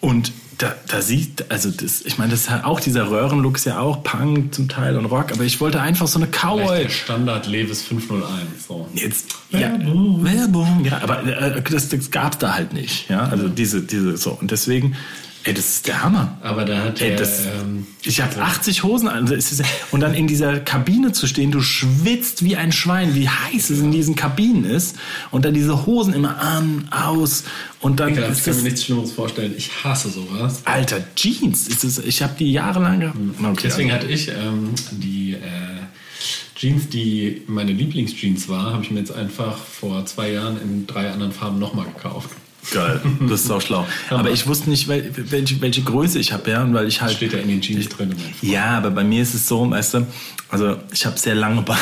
[0.00, 3.66] Und da, da sieht, also das, ich meine, das ist halt auch dieser Röhrenlook ist
[3.66, 6.84] ja auch Punk zum Teil und Rock, aber ich wollte einfach so eine Cowboy.
[6.84, 8.66] der Standard Levis 501.
[8.66, 8.88] So.
[8.94, 10.24] Jetzt, Werbung.
[10.24, 14.16] Ja, Werbung, ja, aber äh, das, das gab's da halt nicht, ja, also diese, diese,
[14.16, 14.96] so, und deswegen,
[15.46, 16.36] ey, das ist der Hammer.
[16.42, 19.32] Aber da hat Ey, der, das, ähm, ich habe 80 Hosen an.
[19.92, 23.78] Und dann in dieser Kabine zu stehen, du schwitzt wie ein Schwein, wie heiß es
[23.78, 24.96] in diesen Kabinen ist.
[25.30, 27.44] Und dann diese Hosen immer an, aus.
[27.80, 29.54] Und dann ich ist kann mir nichts Schlimmeres vorstellen.
[29.56, 30.62] Ich hasse sowas.
[30.64, 31.68] Alter, Jeans.
[31.68, 33.18] Ist das, ich habe die jahrelang gehabt.
[33.40, 35.38] Okay, Deswegen hatte ich ähm, die äh,
[36.56, 41.10] Jeans, die meine Lieblingsjeans war, habe ich mir jetzt einfach vor zwei Jahren in drei
[41.10, 42.30] anderen Farben nochmal gekauft.
[42.72, 43.86] Geil, das ist auch schlau.
[44.10, 47.16] Aber ich wusste nicht, wel- welche, welche Größe ich habe, ja, und weil ich halt.
[47.16, 48.08] Steht ja in den Jeans drin.
[48.08, 48.22] Mensch.
[48.42, 50.06] Ja, aber bei mir ist es so, weißt du,
[50.48, 51.80] also ich habe sehr lange Beine.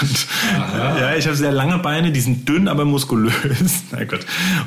[0.00, 0.26] Und,
[0.98, 3.34] ja, ich habe sehr lange Beine, die sind dünn, aber muskulös.
[3.90, 4.20] Na Gott.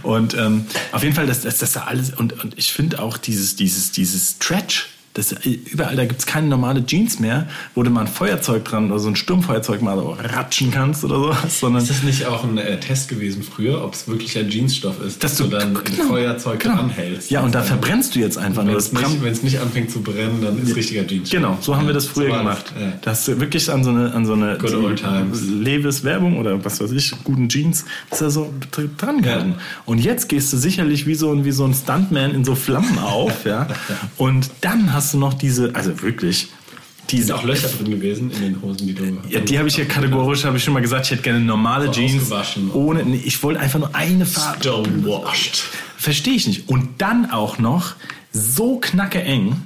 [0.04, 2.12] Und ähm, auf jeden Fall, das, das, das da alles.
[2.12, 5.32] Und, und ich finde auch dieses, dieses, dieses Stretch, Das,
[5.71, 8.99] überall, da gibt es keine normale Jeans mehr, wo du mal ein Feuerzeug dran oder
[8.99, 11.60] so ein Sturmfeuerzeug mal so ratschen kannst oder sowas.
[11.60, 14.99] Sondern ist das nicht auch ein äh, Test gewesen früher, ob es wirklich ein Jeansstoff
[15.06, 16.80] ist, dass dass du du dann genau, ein Feuerzeug genau.
[16.80, 17.30] anhältst?
[17.30, 18.71] Ja, und da dann- verbrennst du jetzt einfach nur.
[18.73, 21.39] Wenn es nicht, brennt- wenn es nicht anfängt zu brennen, dann ist richtiger Jeansstoff.
[21.39, 22.73] Genau, so haben wir das Ja, früher so gemacht.
[22.80, 22.93] ja.
[23.04, 25.41] Da hast du wirklich an so eine, an so eine Good old times.
[25.43, 29.52] Levis Werbung oder was weiß ich, guten Jeans, ist da so dr- dran gehalten.
[29.52, 29.63] Ja.
[29.86, 32.97] Und jetzt gehst du sicherlich wie so, ein- wie so ein Stuntman in so Flammen
[32.97, 33.67] auf, ja.
[34.17, 38.42] Und dann hast du noch diese, also wirklich, Sind diese auch Löcher drin gewesen in
[38.42, 39.18] den Hosen, die du.
[39.30, 41.92] ja, die habe ich ja kategorisch, habe ich schon mal gesagt, ich hätte gerne normale
[41.92, 42.32] Jeans.
[42.74, 44.60] Ohne, nee, ich wollte einfach nur eine Farbe.
[44.60, 45.63] Stonewashed.
[45.98, 46.70] Verstehe ich nicht.
[46.70, 47.96] Und dann auch noch
[48.32, 49.58] so knacke eng.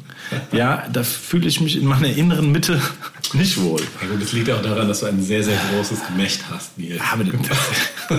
[0.52, 2.82] Ja, da fühle ich mich in meiner inneren Mitte
[3.34, 3.80] nicht wohl.
[4.02, 7.02] Ja gut, das liegt auch daran, dass du ein sehr, sehr großes Gemächt hast, Nils.
[7.14, 7.24] Aber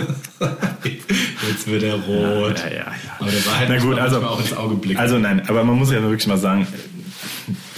[1.48, 2.58] Jetzt wird er rot.
[2.60, 2.92] Ja, ja, ja.
[3.18, 4.98] Aber der war halt Na gut, also, auch ins Auge blicken.
[5.00, 6.66] also nein, aber man muss ja wirklich mal sagen,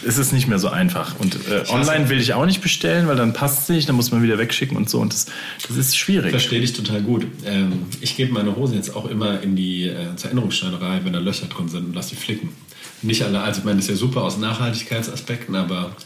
[0.07, 1.19] es ist nicht mehr so einfach.
[1.19, 4.11] Und äh, online will ich auch nicht bestellen, weil dann passt es nicht, dann muss
[4.11, 5.01] man wieder wegschicken und so.
[5.01, 5.27] Und das,
[5.67, 6.31] das ist schwierig.
[6.31, 7.27] Verstehe dich total gut.
[7.45, 11.47] Ähm, ich gebe meine Hosen jetzt auch immer in die äh, zur wenn da Löcher
[11.47, 12.51] drin sind und lasse die flicken.
[13.03, 15.97] Nicht alle, also ich meine, das ist ja super aus Nachhaltigkeitsaspekten, aber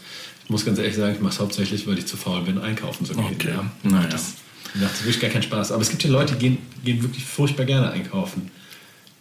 [0.43, 3.05] ich muss ganz ehrlich sagen, ich mache es hauptsächlich, weil ich zu faul bin, einkaufen
[3.05, 3.25] zu gehen.
[3.25, 3.49] Okay.
[3.49, 3.71] Ja.
[3.83, 4.07] Naja.
[4.09, 4.35] Das
[4.75, 5.71] macht wirklich gar keinen Spaß.
[5.71, 8.51] Aber es gibt ja Leute, die gehen, gehen wirklich furchtbar gerne einkaufen.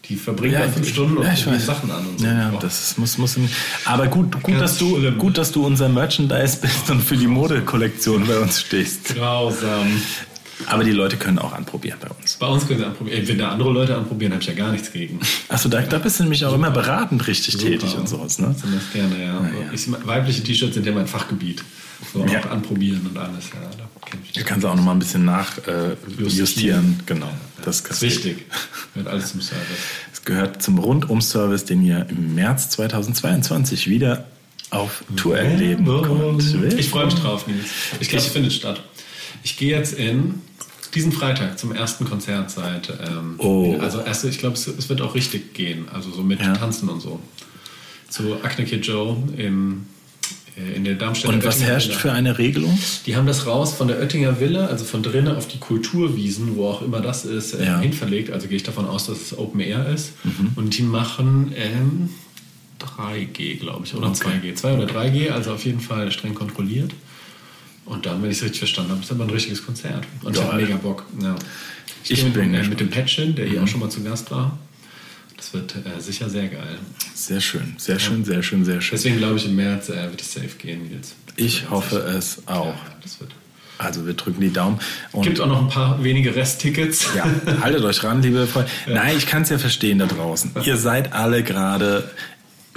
[0.08, 1.58] Die verbringen da fünf Stunden und ja.
[1.58, 2.26] Sachen an und so.
[2.26, 2.60] Ja, ja, Boah.
[2.60, 3.38] das muss, muss.
[3.86, 5.18] Aber gut, gut, Ganz dass du, schlimm.
[5.18, 9.14] gut, dass du unser Merchandise bist und für die Modekollektion bei uns stehst.
[9.14, 10.02] Grausam.
[10.66, 12.34] Aber die Leute können auch anprobieren bei uns.
[12.34, 13.26] Bei uns können sie anprobieren.
[13.26, 15.20] Wenn da andere Leute anprobieren, habe ich ja gar nichts gegen.
[15.48, 18.00] Achso, da, da bist du nämlich auch immer beratend richtig tätig Super.
[18.00, 18.54] und sowas, ne?
[18.60, 19.34] Sind das gerne, ja.
[19.34, 19.72] ja.
[19.72, 21.64] Ich, weibliche T-Shirts sind ja mein Fachgebiet.
[22.12, 22.40] So Ja.
[22.40, 23.46] auch anprobieren und alles.
[23.52, 26.98] Ja, da kenn ich Du kannst auch noch mal ein bisschen nachjustieren.
[27.00, 27.02] Äh.
[27.06, 27.30] Genau.
[27.64, 28.44] Das, Das ist wichtig.
[28.92, 29.64] Gehört alles zum Service.
[30.12, 34.26] Es gehört zum Rundum-Service, den ihr im März 2022 wieder
[34.70, 36.78] auf Tour erleben könnt.
[36.78, 37.66] Ich freue mich drauf, Nils.
[38.00, 38.82] Ich glaube, es findet statt.
[39.42, 40.34] Ich gehe jetzt in
[40.94, 42.88] diesen Freitag zum ersten Konzert seit.
[42.90, 43.76] Ähm, Oh.
[43.80, 45.86] Also, erste, ich glaube, es, es wird auch richtig gehen.
[45.92, 46.52] Also, so mit Ja.
[46.54, 47.20] Tanzen und so.
[48.08, 49.86] Zu Acne Kid Joe im,
[50.56, 51.98] äh, in der Darmstädter Und was Oettinger herrscht Villa.
[51.98, 52.78] für eine Regelung?
[53.06, 56.68] Die haben das raus von der Oettinger Villa, also von drinnen auf die Kulturwiesen, wo
[56.68, 57.80] auch immer das ist, äh, Ja.
[57.80, 58.30] hin verlegt.
[58.30, 60.12] Also gehe ich davon aus, dass es Open Air ist.
[60.54, 62.10] Und die machen ähm,
[62.78, 64.54] 3G, glaube ich, oder 2G.
[64.54, 66.92] 2 oder 3G, also auf jeden Fall streng kontrolliert.
[67.86, 70.04] Und dann, wenn ich es richtig verstanden habe, ist aber ein richtiges Konzert.
[70.22, 70.52] Und ich Geil.
[70.52, 71.04] habe mega Bock.
[71.20, 71.34] Ja.
[72.04, 74.02] Ich, Ich gehe mit, bin äh, mit dem Patchin, der hier auch schon mal zu
[74.02, 74.58] Gast war.
[75.36, 76.78] Das wird äh, sicher sehr geil.
[77.14, 78.96] Sehr schön, sehr schön, sehr schön, sehr schön.
[78.96, 81.14] Deswegen glaube ich, im März äh, wird es safe gehen, Nils.
[81.36, 82.66] Ich hoffe es auch.
[82.66, 83.32] Ja, das wird.
[83.76, 84.78] Also wir drücken die Daumen.
[85.12, 87.08] Und Gibt auch noch ein paar wenige Resttickets.
[87.16, 87.26] Ja,
[87.60, 88.70] haltet euch ran, liebe Freunde.
[88.86, 90.52] Nein, ich kann es ja verstehen da draußen.
[90.64, 92.08] Ihr seid alle gerade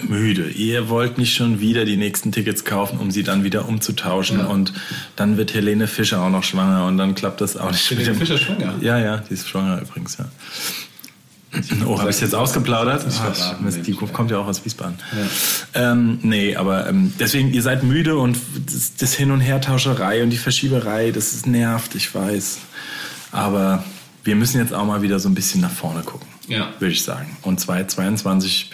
[0.03, 0.49] müde.
[0.49, 4.39] Ihr wollt nicht schon wieder die nächsten Tickets kaufen, um sie dann wieder umzutauschen.
[4.39, 4.45] Ja.
[4.45, 4.73] Und
[5.15, 7.89] dann wird Helene Fischer auch noch schwanger und dann klappt das auch nicht.
[7.89, 8.75] Helene Fischer schwanger?
[8.81, 10.25] Ja, ja, die ist schwanger übrigens, ja.
[11.88, 13.05] Oh, habe ich jetzt ausgeplaudert?
[13.05, 14.97] Nicht Ah, Mist, die kommt ja auch aus Wiesbaden.
[15.73, 20.29] Ähm, nee, aber ähm, deswegen, ihr seid müde und das, das Hin- und Hertauscherei und
[20.29, 22.60] die Verschieberei, das ist nervt, ich weiß.
[23.31, 23.83] Aber
[24.23, 26.67] wir müssen jetzt auch mal wieder so ein bisschen nach vorne gucken, Ja.
[26.79, 27.38] würde ich sagen.
[27.41, 28.69] Und 2022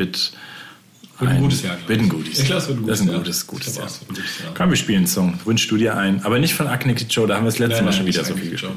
[1.24, 2.10] wird Wird ein gutes Jahr, Wird ein ich.
[2.12, 3.86] gutes Ich glaub, es wird ein Das ist ein gutes gutes, Jahr.
[3.86, 4.10] gutes Ich Jahr.
[4.10, 4.54] ein gutes Jahr.
[4.56, 5.40] Komm, wir spielen einen Song.
[5.46, 6.24] Wünsch du dir einen.
[6.24, 8.52] Aber nicht von Kid Joe, da haben wir das letzte Mal schon wieder so viel
[8.52, 8.74] gespielt.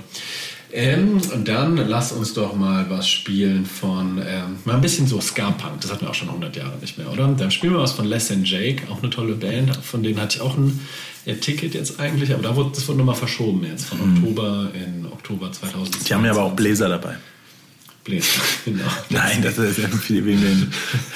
[0.72, 5.20] Ähm, und dann lass uns doch mal was spielen von, ähm, mal ein bisschen so
[5.20, 5.80] Ska-Punk.
[5.80, 7.28] Das hatten wir auch schon 100 Jahre nicht mehr, oder?
[7.28, 9.74] Dann spielen wir was von Les and Jake, auch eine tolle Band.
[9.76, 10.80] Von denen hatte ich auch ein
[11.24, 15.06] äh, Ticket jetzt eigentlich, aber da wurde, das wurde nochmal verschoben jetzt, von Oktober in
[15.06, 16.00] Oktober 2020.
[16.00, 16.04] Mhm.
[16.04, 17.16] Die haben ja aber auch Bläser dabei.
[18.06, 18.84] Bläser, genau.
[19.10, 20.72] Nein, das ist ja viel wegen den,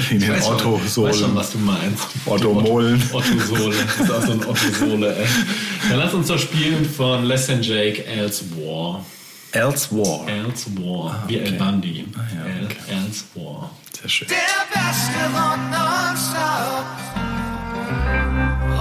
[0.08, 1.34] wegen den Ich weiß schon- Otto-Sohlen.
[1.36, 2.02] was du meinst.
[2.26, 3.02] Otto-Molen.
[3.12, 3.74] Otto-Sohle.
[3.98, 5.26] Das ist auch so ein Otto-Sohle, ey.
[5.88, 9.04] Dann lass uns doch spielen von Les and Jake, Else War.
[9.52, 10.28] Else War.
[10.28, 11.24] Else War.
[11.26, 11.46] Wie okay.
[11.46, 12.04] El Bundy.
[12.16, 12.76] Ah, ja, okay.
[12.88, 13.70] Else War.
[14.00, 14.28] Sehr schön.
[14.28, 14.36] Der
[14.72, 16.86] Beste von nonstop.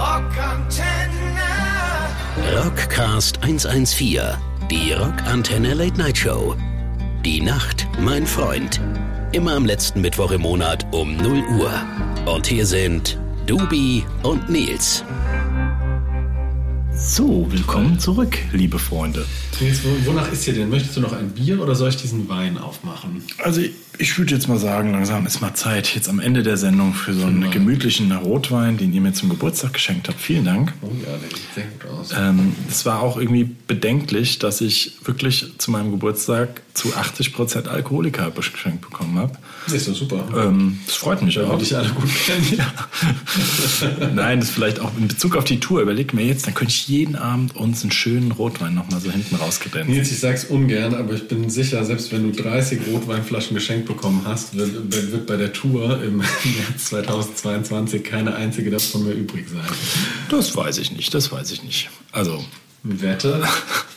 [0.00, 2.56] Rockantenne.
[2.56, 4.20] Rockcast 114,
[4.70, 6.56] die Rockantenne Late Night Show.
[7.24, 8.80] Die Nacht, mein Freund.
[9.32, 11.70] Immer am letzten Mittwoch im Monat um 0 Uhr.
[12.24, 15.04] Und hier sind Dubi und Nils.
[17.02, 19.24] So, willkommen zurück, liebe Freunde.
[19.58, 20.68] Wo- wonach ist dir denn?
[20.70, 23.22] Möchtest du noch ein Bier oder soll ich diesen Wein aufmachen?
[23.38, 26.56] Also ich, ich würde jetzt mal sagen, langsam ist mal Zeit, jetzt am Ende der
[26.56, 30.20] Sendung für so einen gemütlichen Rotwein, den ihr mir zum Geburtstag geschenkt habt.
[30.20, 30.72] Vielen Dank.
[30.82, 32.10] Oh ja, der sieht sehr gut aus.
[32.16, 38.30] Ähm, es war auch irgendwie bedenklich, dass ich wirklich zu meinem Geburtstag zu 80% Alkoholiker
[38.30, 39.32] geschenkt bekommen habe.
[39.66, 40.24] Das ist doch super.
[40.34, 41.58] Ähm, das freut mich auch.
[41.58, 42.62] dich alle gut kennen.
[44.14, 45.82] Nein, das ist vielleicht auch in Bezug auf die Tour.
[45.82, 49.36] Überleg mir jetzt, dann könnte ich jeden Abend uns einen schönen Rotwein nochmal so hinten
[49.36, 49.88] rausgedämpft.
[49.88, 54.22] Nils, ich sag's ungern, aber ich bin sicher, selbst wenn du 30 Rotweinflaschen geschenkt bekommen
[54.24, 59.62] hast, wird, wird bei der Tour im März 2022 keine einzige davon mehr übrig sein.
[60.28, 61.90] Das weiß ich nicht, das weiß ich nicht.
[62.12, 62.44] Also,
[62.82, 63.42] Wette?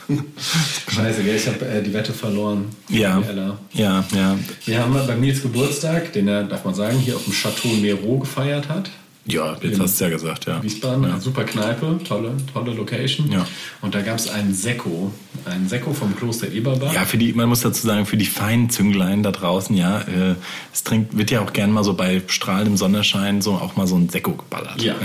[0.90, 1.36] Scheiße, gell?
[1.36, 2.66] ich habe äh, die Wette verloren.
[2.90, 3.58] ja, Ella.
[3.74, 4.38] ja, ja.
[4.66, 8.20] Wir haben beim Nils Geburtstag, den er, darf man sagen, hier auf dem Chateau Nero
[8.20, 8.92] gefeiert hat.
[9.26, 10.62] Ja, jetzt hast du ja gesagt, ja.
[10.62, 13.32] Wiesbaden, eine super Kneipe, tolle, tolle Location.
[13.32, 13.48] Ja.
[13.82, 15.14] Und da gab es einen Sekko,
[15.46, 16.94] einen Sekko vom Kloster Eberbach.
[16.94, 20.36] Ja, für die, man muss dazu sagen, für die feinen Zünglein da draußen, ja, äh,
[20.74, 23.96] es trinkt, wird ja auch gern mal so bei strahlendem Sonnenschein so auch mal so
[23.96, 24.82] ein Sekko geballert.
[24.82, 24.96] Ja.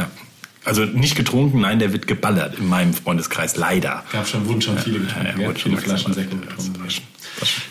[0.64, 4.04] Also nicht getrunken, nein, der wird geballert in meinem Freundeskreis, leider.
[4.10, 6.82] Gab schon, wurden schon viele getrunken, ja, ja, viele Flaschen Sekko ja, getrunken.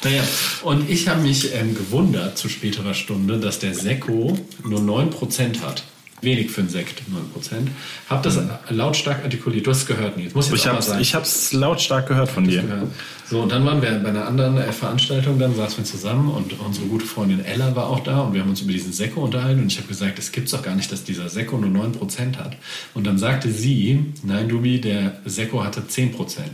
[0.04, 0.24] Naja,
[0.64, 5.84] und ich habe mich ähm, gewundert zu späterer Stunde, dass der Sekko nur 9% hat.
[6.22, 7.04] Wenig für einen Sekt,
[7.36, 7.68] 9%.
[8.10, 9.68] Hab das lautstark artikuliert.
[9.68, 10.34] Du hast es gehört, Nils.
[10.34, 10.78] Muss jetzt Mhm.
[10.80, 11.02] Ich sagen.
[11.02, 12.64] ich hab's lautstark gehört von dir.
[12.64, 12.84] Ja.
[13.30, 16.60] So, und dann waren wir bei einer anderen äh, Veranstaltung, dann saßen wir zusammen und
[16.60, 19.62] unsere gute Freundin Ella war auch da und wir haben uns über diesen Sekko unterhalten
[19.62, 22.58] und ich habe gesagt, es gibt's doch gar nicht, dass dieser Sekko nur 9% hat.
[22.96, 26.14] Und dann sagte sie, nein, Dubi, der Sekko hatte 10%.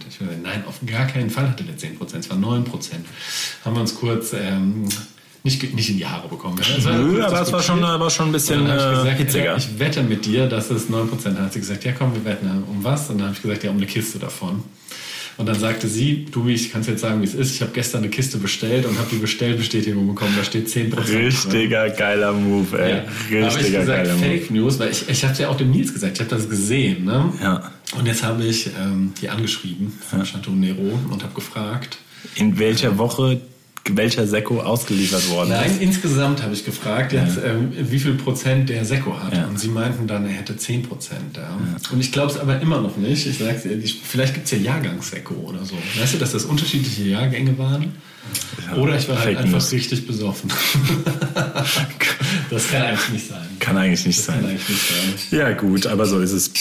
[0.10, 2.65] Ich habe gesagt, nein, auf gar keinen Fall hatte der 10%, es war 9%.
[3.63, 4.86] Haben wir uns kurz ähm,
[5.43, 6.58] nicht, nicht in die Haare bekommen.
[6.58, 7.99] War Nö, aber es war schon, diskutiert.
[7.99, 9.45] war schon ein bisschen ich äh, gesagt, hitziger.
[9.45, 11.38] ja, ich wette mit dir, dass es 9% hat.
[11.38, 12.47] Hat sie gesagt, ja komm, wir wetten.
[12.69, 13.10] Um was?
[13.10, 14.63] Und dann habe ich gesagt, ja, um eine Kiste davon.
[15.36, 17.56] Und dann sagte sie, du, ich kann es jetzt sagen, wie es ist.
[17.56, 20.34] Ich habe gestern eine Kiste bestellt und habe die Bestellbestätigung bekommen.
[20.38, 21.17] Da steht 10% drin.
[21.25, 22.91] Richtiger geiler Move, ey.
[22.91, 22.97] Ja.
[22.97, 24.25] Da habe ich Richtiger gesagt, geiler Move.
[24.25, 26.47] Fake News, weil ich, ich habe es ja auch dem Nils gesagt, ich habe das
[26.49, 27.06] gesehen.
[27.06, 27.34] Ne?
[27.41, 27.71] Ja.
[27.97, 31.97] Und jetzt habe ich ähm, die angeschrieben von Chateau Nero und habe gefragt,
[32.36, 33.41] In welcher Woche
[33.89, 35.81] welcher Sekko ausgeliefert worden Nein, ist.
[35.81, 39.35] insgesamt habe ich gefragt, jetzt, ähm, wie viel Prozent der Sekko hat.
[39.35, 39.47] Ja.
[39.47, 41.35] Und sie meinten dann, er hätte 10 Prozent.
[41.35, 41.57] Ja.
[41.91, 43.25] Und ich glaube es aber immer noch nicht.
[43.27, 45.75] Ich sag's dir, ich, vielleicht gibt es ja Jahrgangssekko oder so.
[45.99, 47.93] Weißt du, dass das unterschiedliche Jahrgänge waren?
[48.77, 49.71] Oder ich war halt einfach News.
[49.73, 50.49] richtig besoffen.
[52.49, 53.45] das kann eigentlich nicht sein.
[53.59, 54.49] Kann eigentlich nicht Das kann sein.
[54.51, 55.39] eigentlich nicht sein.
[55.39, 56.51] Ja, gut, aber so ist es.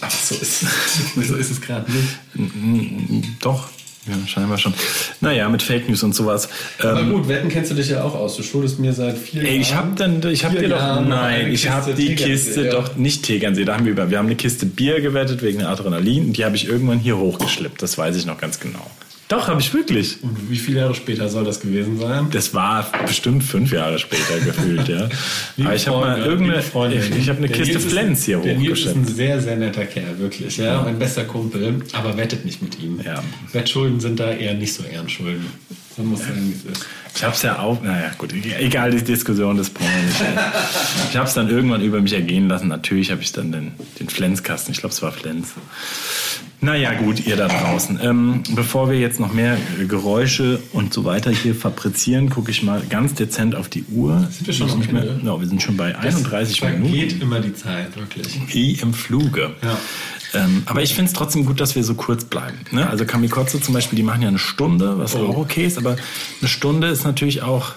[0.00, 3.28] Aber so ist es, so ist es gerade nicht.
[3.40, 3.68] Doch.
[4.08, 4.72] Ja, scheinbar schon.
[5.20, 6.48] Naja, mit Fake News und sowas.
[6.78, 8.36] Aber Ähm, gut, Wetten kennst du dich ja auch aus.
[8.36, 9.90] Du schuldest mir seit vier Ey, ich Jahren.
[9.90, 12.70] hab dann, ich hab dir doch, Jahren nein, ich habe die Tegernsee, Kiste ja.
[12.72, 15.68] doch nicht Tegernsee, da haben wir über, wir haben eine Kiste Bier gewettet wegen der
[15.68, 18.90] Adrenalin und die habe ich irgendwann hier hochgeschleppt, das weiß ich noch ganz genau.
[19.28, 20.22] Doch, habe ich wirklich.
[20.22, 22.28] Und wie viele Jahre später soll das gewesen sein?
[22.30, 25.08] Das war bestimmt fünf Jahre später gefühlt, ja.
[25.56, 28.56] Liebe Aber ich habe mal irgendeine, Freundin, ich, ich habe eine Kiste Flens hier Der
[28.56, 30.56] Nils ist ein sehr, sehr netter Kerl, wirklich.
[30.56, 33.00] Ja, mein bester Kumpel, aber wettet nicht mit ihm.
[33.04, 33.22] Ja.
[33.52, 35.44] Wettschulden sind da eher nicht so Ehrenschulden.
[35.94, 36.86] So muss sagen, wie es ist.
[37.14, 40.40] Ich habe es ja auch, naja, gut, egal, die Diskussion, das brauchen wir nicht.
[41.10, 42.68] Ich habe es dann irgendwann über mich ergehen lassen.
[42.68, 45.48] Natürlich habe ich dann den, den Flens-Kasten, ich glaube, es war Flens.
[46.60, 48.00] Naja, gut, ihr da draußen.
[48.02, 49.56] Ähm, bevor wir jetzt noch mehr
[49.88, 54.26] Geräusche und so weiter hier fabrizieren, gucke ich mal ganz dezent auf die Uhr.
[54.30, 55.24] Sind wir schon am nicht mehr, Ende?
[55.24, 56.92] no, wir sind schon bei 31 Da Minuten.
[56.92, 58.40] geht immer die Zeit, wirklich.
[58.48, 59.54] Wie im Fluge.
[59.62, 59.78] Ja.
[60.34, 62.58] Ähm, aber ich finde es trotzdem gut, dass wir so kurz bleiben.
[62.70, 62.86] Ne?
[62.90, 65.26] Also Kamikotze zum Beispiel, die machen ja eine Stunde, was Oh.
[65.28, 65.96] auch okay ist, aber
[66.40, 67.72] eine Stunde ist natürlich auch,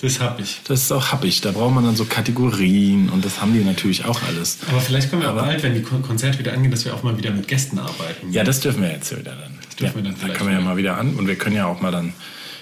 [0.00, 0.60] Das hab ich.
[0.68, 1.40] das ist auch happig.
[1.40, 4.58] Da braucht man dann so Kategorien und das haben die natürlich auch alles.
[4.68, 7.02] Aber vielleicht können wir auch bald, wenn die Kon Konzerte wieder angehen, dass wir auch
[7.02, 8.32] mal wieder mit Gästen arbeiten.
[8.32, 9.58] Ja, das dürfen wir jetzt wieder dann.
[9.64, 10.68] Das dürfen wir dann da können wir ja wieder.
[10.70, 12.12] mal wieder an und wir können ja auch mal dann,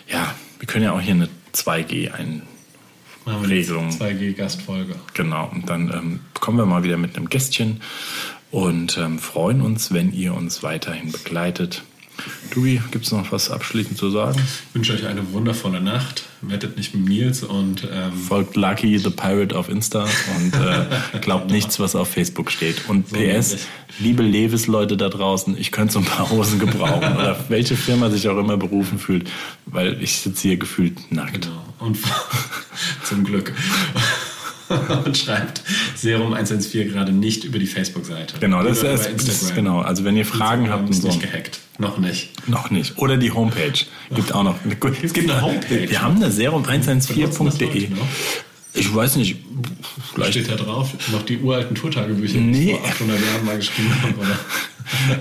[0.08, 2.42] ja, wir können ja auch hier eine 2G ein,
[3.26, 3.88] Regelung.
[3.90, 4.96] 2G-Gastfolge.
[5.14, 7.80] Genau, und dann ähm, kommen wir mal wieder mit einem Gästchen
[8.50, 11.82] und ähm, freuen uns, wenn ihr uns weiterhin begleitet.
[12.52, 14.38] Dubi, gibt es noch was abschließend zu sagen?
[14.40, 16.24] Ich wünsche euch eine wundervolle Nacht.
[16.42, 20.04] Wettet nicht mit Nils und ähm, Folgt Lucky the Pirate auf Insta
[20.36, 22.88] und äh, glaubt nichts, was auf Facebook steht.
[22.88, 23.66] Und So PS, nämlich.
[23.98, 27.14] liebe Levis-Leute da draußen, ich könnte so ein paar Hosen gebrauchen.
[27.16, 29.30] oder welche Firma sich auch immer berufen fühlt,
[29.66, 31.42] weil ich sitze hier gefühlt nackt.
[31.42, 31.64] Genau.
[31.80, 31.98] Und
[33.04, 33.52] zum Glück.
[35.04, 35.62] und schreibt
[35.94, 38.38] Serum 114 gerade nicht über die Facebook-Seite.
[38.40, 39.80] Genau, das ist, ist genau.
[39.80, 41.08] Also wenn ihr Fragen Instagram habt und ist so.
[41.08, 41.60] nicht gehackt.
[41.78, 42.48] Noch nicht.
[42.48, 42.98] Noch nicht.
[42.98, 43.72] Oder die Homepage.
[44.14, 44.56] Gibt auch noch.
[44.78, 45.88] Gut, Es gibt eine Homepage?
[45.90, 47.88] Wir haben eine Benutzen serum114.de.
[48.76, 49.36] Ich weiß nicht.
[50.12, 50.92] Vielleicht Steht da drauf?
[51.12, 52.72] Noch die uralten Tourtagebücher, die Nee.
[52.72, 54.38] ich vor 800 Jahren mal geschrieben habe, oder?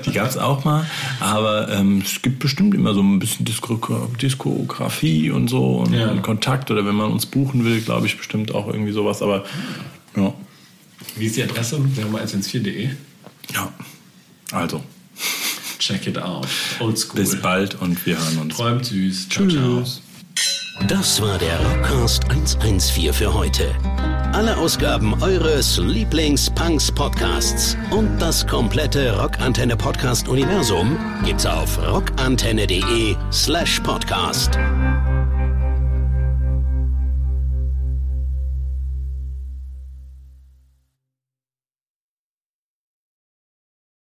[0.05, 0.85] Die gab es auch mal,
[1.19, 3.79] aber ähm, es gibt bestimmt immer so ein bisschen Disko
[4.21, 6.09] Diskografie und so und, Ja.
[6.11, 9.45] und Kontakt oder wenn man uns buchen will, glaube ich bestimmt auch irgendwie sowas, aber
[10.17, 10.33] ja,
[11.15, 11.77] Wie ist die Adresse?
[11.95, 12.89] Serum114.de.
[13.53, 13.71] ja.
[14.51, 14.83] Also,
[15.79, 16.47] Check it out.
[16.79, 17.21] Old school.
[17.21, 18.55] bis bald und wir hören uns.
[18.55, 19.29] Träumt süß.
[19.29, 19.83] Ciao, ciao.
[20.87, 23.71] Das war der Rockcast 114 für heute.
[24.33, 34.57] Alle Ausgaben eures Lieblings-Punks-Podcasts und das komplette Rockantenne Podcast-Universum gibt's auf rockantenne.de slash podcast.